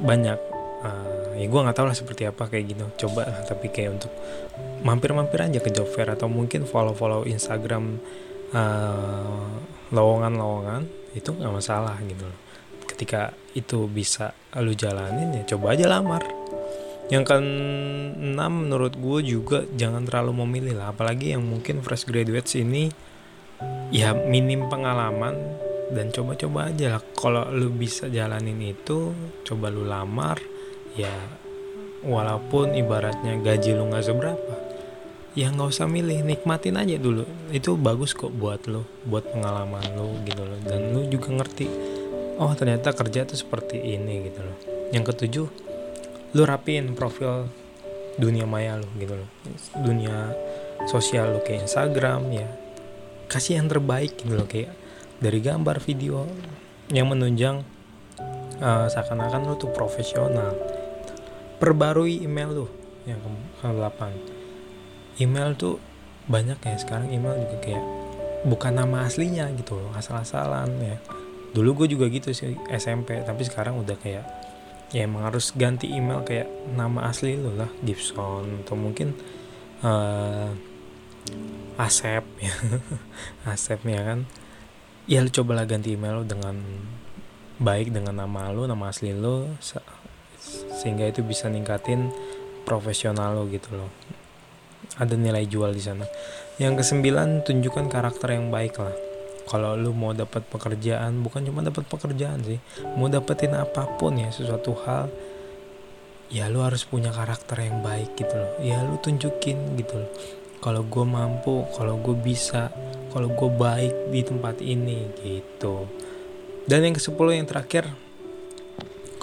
banyak 0.03 0.39
uh, 0.83 1.08
ya 1.39 1.47
gue 1.47 1.59
nggak 1.63 1.77
tahu 1.79 1.87
lah 1.87 1.95
seperti 1.95 2.27
apa 2.27 2.51
kayak 2.51 2.65
gitu. 2.75 2.85
Coba 3.07 3.23
tapi 3.47 3.71
kayak 3.71 3.95
untuk 3.95 4.11
mampir-mampir 4.83 5.39
aja 5.39 5.63
ke 5.63 5.71
job 5.71 5.87
fair 5.87 6.11
atau 6.11 6.27
mungkin 6.27 6.67
follow-follow 6.67 7.23
Instagram 7.23 7.95
uh, 8.51 9.47
lowongan-lowongan 9.95 10.83
itu 11.15 11.31
nggak 11.31 11.53
masalah 11.55 11.95
gitu 12.03 12.27
loh. 12.27 12.39
Ketika 12.83 13.31
itu 13.55 13.87
bisa 13.87 14.35
lu 14.59 14.75
jalanin 14.75 15.39
ya 15.39 15.55
coba 15.55 15.79
aja 15.79 15.87
lamar. 15.87 16.27
Yang 17.09 17.33
keenam 17.33 18.69
menurut 18.69 18.93
gue 18.93 19.19
juga 19.25 19.65
jangan 19.73 20.05
terlalu 20.05 20.45
memilih 20.45 20.77
lah. 20.77 20.93
Apalagi 20.93 21.33
yang 21.33 21.41
mungkin 21.41 21.81
fresh 21.81 22.05
graduates 22.05 22.53
ini 22.59 22.91
ya 23.89 24.13
minim 24.13 24.69
pengalaman 24.69 25.33
dan 25.89 26.13
coba-coba 26.13 26.69
aja 26.69 26.99
lah. 26.99 27.01
Kalau 27.17 27.49
lu 27.49 27.73
bisa 27.73 28.11
jalanin 28.11 28.61
itu 28.61 29.15
coba 29.41 29.73
lu 29.73 29.87
lamar 29.87 30.58
ya 30.99 31.15
walaupun 32.03 32.75
ibaratnya 32.75 33.39
gaji 33.39 33.75
lu 33.75 33.87
nggak 33.91 34.03
seberapa 34.03 34.69
ya 35.37 35.53
nggak 35.53 35.69
usah 35.69 35.85
milih 35.85 36.25
nikmatin 36.25 36.75
aja 36.75 36.97
dulu. 36.97 37.25
Itu 37.53 37.77
bagus 37.77 38.17
kok 38.17 38.33
buat 38.33 38.65
lu 38.65 38.85
buat 39.05 39.29
pengalaman 39.29 39.83
lu 39.93 40.19
gitu 40.25 40.43
loh. 40.43 40.59
Dan 40.65 40.91
lu 40.95 41.07
juga 41.07 41.31
ngerti 41.31 41.67
oh 42.39 42.51
ternyata 42.55 42.95
kerja 42.95 43.23
tuh 43.23 43.37
seperti 43.37 43.77
ini 43.79 44.29
gitu 44.29 44.41
loh. 44.41 44.57
Yang 44.91 45.03
ketujuh 45.13 45.47
lu 46.35 46.41
rapiin 46.45 46.93
profil 46.93 47.49
dunia 48.19 48.43
maya 48.43 48.81
lu 48.81 48.89
gitu 48.97 49.15
loh. 49.15 49.29
Dunia 49.79 50.33
sosial 50.89 51.37
lu 51.37 51.39
kayak 51.45 51.69
Instagram 51.69 52.21
ya. 52.33 52.47
Kasih 53.29 53.61
yang 53.61 53.69
terbaik 53.69 54.17
gitu 54.17 54.33
loh 54.33 54.49
kayak 54.49 54.73
dari 55.21 55.39
gambar 55.43 55.77
video 55.83 56.25
yang 56.89 57.05
menunjang 57.13 57.61
uh, 58.57 58.89
seakan-akan 58.89 59.45
lu 59.45 59.53
tuh 59.55 59.69
profesional 59.69 60.57
perbarui 61.59 62.23
email 62.23 62.49
lu 62.55 62.67
yang 63.03 63.19
ke 63.59 63.67
8 63.67 64.39
email 65.19 65.53
tuh 65.59 65.77
banyak 66.31 66.57
ya 66.63 66.75
sekarang 66.79 67.11
email 67.11 67.35
juga 67.35 67.57
kayak 67.59 67.83
bukan 68.47 68.71
nama 68.79 69.03
aslinya 69.03 69.51
gitu 69.59 69.75
loh 69.75 69.91
asal-asalan 69.93 70.71
ya. 70.79 70.97
Dulu 71.51 71.83
gue 71.83 71.97
juga 71.97 72.07
gitu 72.07 72.31
sih 72.31 72.55
SMP 72.71 73.19
tapi 73.25 73.43
sekarang 73.43 73.75
udah 73.81 73.97
kayak 73.99 74.23
ya 74.89 75.05
emang 75.05 75.27
harus 75.27 75.51
ganti 75.53 75.91
email 75.91 76.23
kayak 76.25 76.47
nama 76.73 77.11
asli 77.11 77.37
lo 77.37 77.53
lah 77.53 77.69
Gibson 77.83 78.63
atau 78.65 78.75
mungkin 78.79 79.13
uh, 79.83 80.49
Asep 81.75 82.23
ya. 82.39 82.55
Asep 83.51 83.83
ya 83.83 84.01
kan. 84.05 84.23
Ya 85.09 85.25
lu 85.25 85.33
cobalah 85.33 85.65
ganti 85.65 85.97
email 85.97 86.21
lo 86.21 86.23
dengan 86.23 86.55
baik 87.59 87.91
dengan 87.91 88.23
nama 88.23 88.55
lo 88.55 88.63
nama 88.63 88.87
asli 88.87 89.11
lo 89.11 89.51
sehingga 90.79 91.03
itu 91.11 91.19
bisa 91.19 91.51
ningkatin 91.51 92.07
profesional 92.63 93.35
lo 93.35 93.43
gitu 93.51 93.75
loh. 93.75 93.91
Ada 94.95 95.19
nilai 95.19 95.43
jual 95.43 95.75
di 95.75 95.83
sana. 95.83 96.07
Yang 96.55 96.83
kesembilan 96.83 97.43
tunjukkan 97.43 97.91
karakter 97.91 98.35
yang 98.35 98.47
baik 98.47 98.79
lah. 98.79 98.95
Kalau 99.49 99.73
lu 99.73 99.91
mau 99.97 100.13
dapat 100.13 100.45
pekerjaan 100.45 101.25
bukan 101.25 101.41
cuma 101.41 101.65
dapat 101.65 101.81
pekerjaan 101.89 102.37
sih 102.45 102.61
mau 102.93 103.09
dapetin 103.09 103.57
apa 103.57 103.97
pun 103.97 104.13
ya 104.13 104.29
sesuatu 104.29 104.77
hal 104.85 105.09
ya 106.29 106.45
lu 106.53 106.61
harus 106.61 106.85
punya 106.85 107.09
karakter 107.09 107.65
yang 107.65 107.81
baik 107.81 108.13
gitu 108.13 108.37
loh. 108.37 108.53
Ya 108.61 108.77
lu 108.85 109.01
tunjukin 109.01 109.73
gitu 109.73 110.05
loh. 110.05 110.11
Kalau 110.61 110.85
gue 110.85 111.01
mampu 111.01 111.65
kalau 111.73 111.97
gue 111.97 112.13
bisa 112.13 112.69
kalau 113.09 113.33
gue 113.33 113.49
baik 113.49 114.13
di 114.13 114.21
tempat 114.21 114.61
ini 114.61 115.09
gitu. 115.17 115.89
Dan 116.69 116.85
yang 116.85 116.93
ke 116.93 117.01
sepuluh 117.01 117.33
yang 117.33 117.49
terakhir 117.49 117.89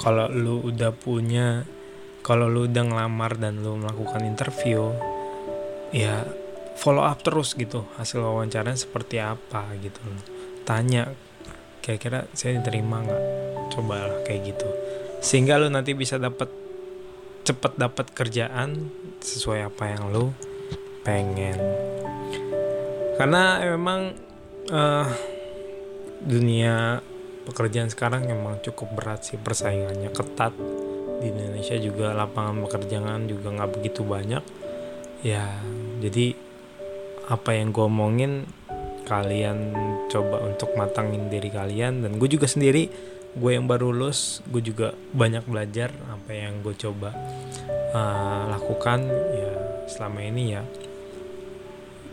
kalau 0.07 0.31
lu 0.31 0.63
udah 0.63 0.95
punya 0.95 1.67
kalau 2.23 2.47
lu 2.47 2.71
udah 2.71 2.87
ngelamar 2.87 3.43
dan 3.43 3.59
lu 3.59 3.75
melakukan 3.75 4.23
interview 4.23 4.95
ya 5.91 6.23
follow 6.79 7.03
up 7.03 7.27
terus 7.27 7.59
gitu 7.59 7.83
hasil 7.99 8.23
wawancaranya 8.23 8.79
seperti 8.79 9.19
apa 9.19 9.67
gitu. 9.83 9.99
Tanya 10.63 11.11
kira-kira 11.83 12.31
saya 12.39 12.63
diterima 12.63 13.03
nggak? 13.03 13.23
Cobalah 13.75 14.23
kayak 14.23 14.55
gitu. 14.55 14.71
Sehingga 15.19 15.59
lu 15.59 15.75
nanti 15.75 15.91
bisa 15.99 16.23
dapat 16.23 16.55
cepet 17.43 17.75
dapat 17.75 18.07
kerjaan 18.15 18.87
sesuai 19.19 19.75
apa 19.75 19.91
yang 19.91 20.15
lu 20.15 20.31
pengen. 21.03 21.59
Karena 23.19 23.59
memang 23.75 24.15
uh, 24.71 25.09
dunia 26.23 27.03
pekerjaan 27.47 27.87
sekarang 27.87 28.27
memang 28.27 28.59
cukup 28.61 28.99
berat 28.99 29.23
sih 29.23 29.39
persaingannya 29.39 30.11
ketat. 30.11 30.53
Di 31.23 31.33
Indonesia 31.33 31.79
juga 31.79 32.13
lapangan 32.13 32.61
pekerjaan 32.67 33.31
juga 33.31 33.55
nggak 33.55 33.71
begitu 33.79 34.03
banyak. 34.03 34.43
Ya 35.23 35.47
jadi 36.03 36.35
apa 37.31 37.55
yang 37.55 37.71
gue 37.71 37.87
omongin 37.87 38.47
kalian 39.07 39.73
coba 40.11 40.43
untuk 40.43 40.75
matangin 40.75 41.31
diri 41.31 41.49
kalian. 41.49 42.03
Dan 42.03 42.19
gue 42.19 42.27
juga 42.27 42.51
sendiri 42.51 42.91
gue 43.37 43.51
yang 43.53 43.71
baru 43.71 43.93
lulus 43.95 44.43
gue 44.51 44.65
juga 44.65 44.97
banyak 45.15 45.47
belajar 45.47 45.95
apa 46.11 46.33
yang 46.35 46.61
gue 46.67 46.75
coba 46.75 47.15
uh, 47.95 48.51
lakukan. 48.51 49.07
Ya 49.33 49.55
selama 49.87 50.19
ini 50.27 50.59
ya 50.59 50.67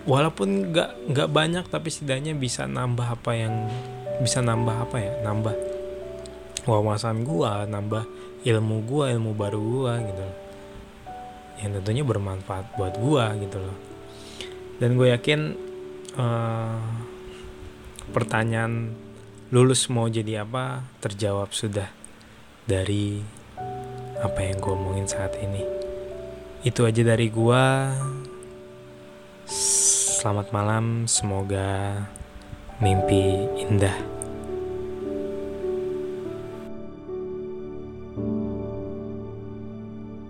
walaupun 0.04 0.72
nggak 0.72 1.16
nggak 1.16 1.30
banyak 1.32 1.66
tapi 1.72 1.88
setidaknya 1.88 2.36
bisa 2.36 2.68
nambah 2.68 3.08
apa 3.20 3.32
yang 3.34 3.56
bisa 4.22 4.44
nambah 4.44 4.90
apa 4.90 4.98
ya? 5.00 5.14
Nambah 5.26 5.56
wawasan 6.68 7.28
gua 7.28 7.68
nambah 7.68 8.08
ilmu 8.44 8.88
gua 8.88 9.12
ilmu 9.12 9.32
baru 9.36 9.60
gua 9.60 10.00
gitu 10.00 10.44
yang 11.64 11.80
tentunya 11.80 12.04
bermanfaat 12.04 12.76
buat 12.76 13.00
gue 13.00 13.26
gitu 13.48 13.58
loh. 13.64 13.78
Dan 14.84 15.00
gue 15.00 15.16
yakin 15.16 15.42
uh, 16.20 16.84
pertanyaan 18.12 18.92
lulus 19.54 19.88
mau 19.88 20.12
jadi 20.12 20.44
apa 20.44 20.84
terjawab 21.00 21.56
sudah 21.56 21.88
dari 22.68 23.24
apa 24.20 24.40
yang 24.44 24.60
gue 24.60 24.74
omongin 24.76 25.08
saat 25.08 25.40
ini. 25.40 25.64
Itu 26.68 26.84
aja 26.84 27.00
dari 27.00 27.32
gue 27.32 27.64
selamat 29.48 30.52
malam 30.52 31.08
semoga 31.08 32.04
mimpi 32.82 33.50
indah 33.60 34.13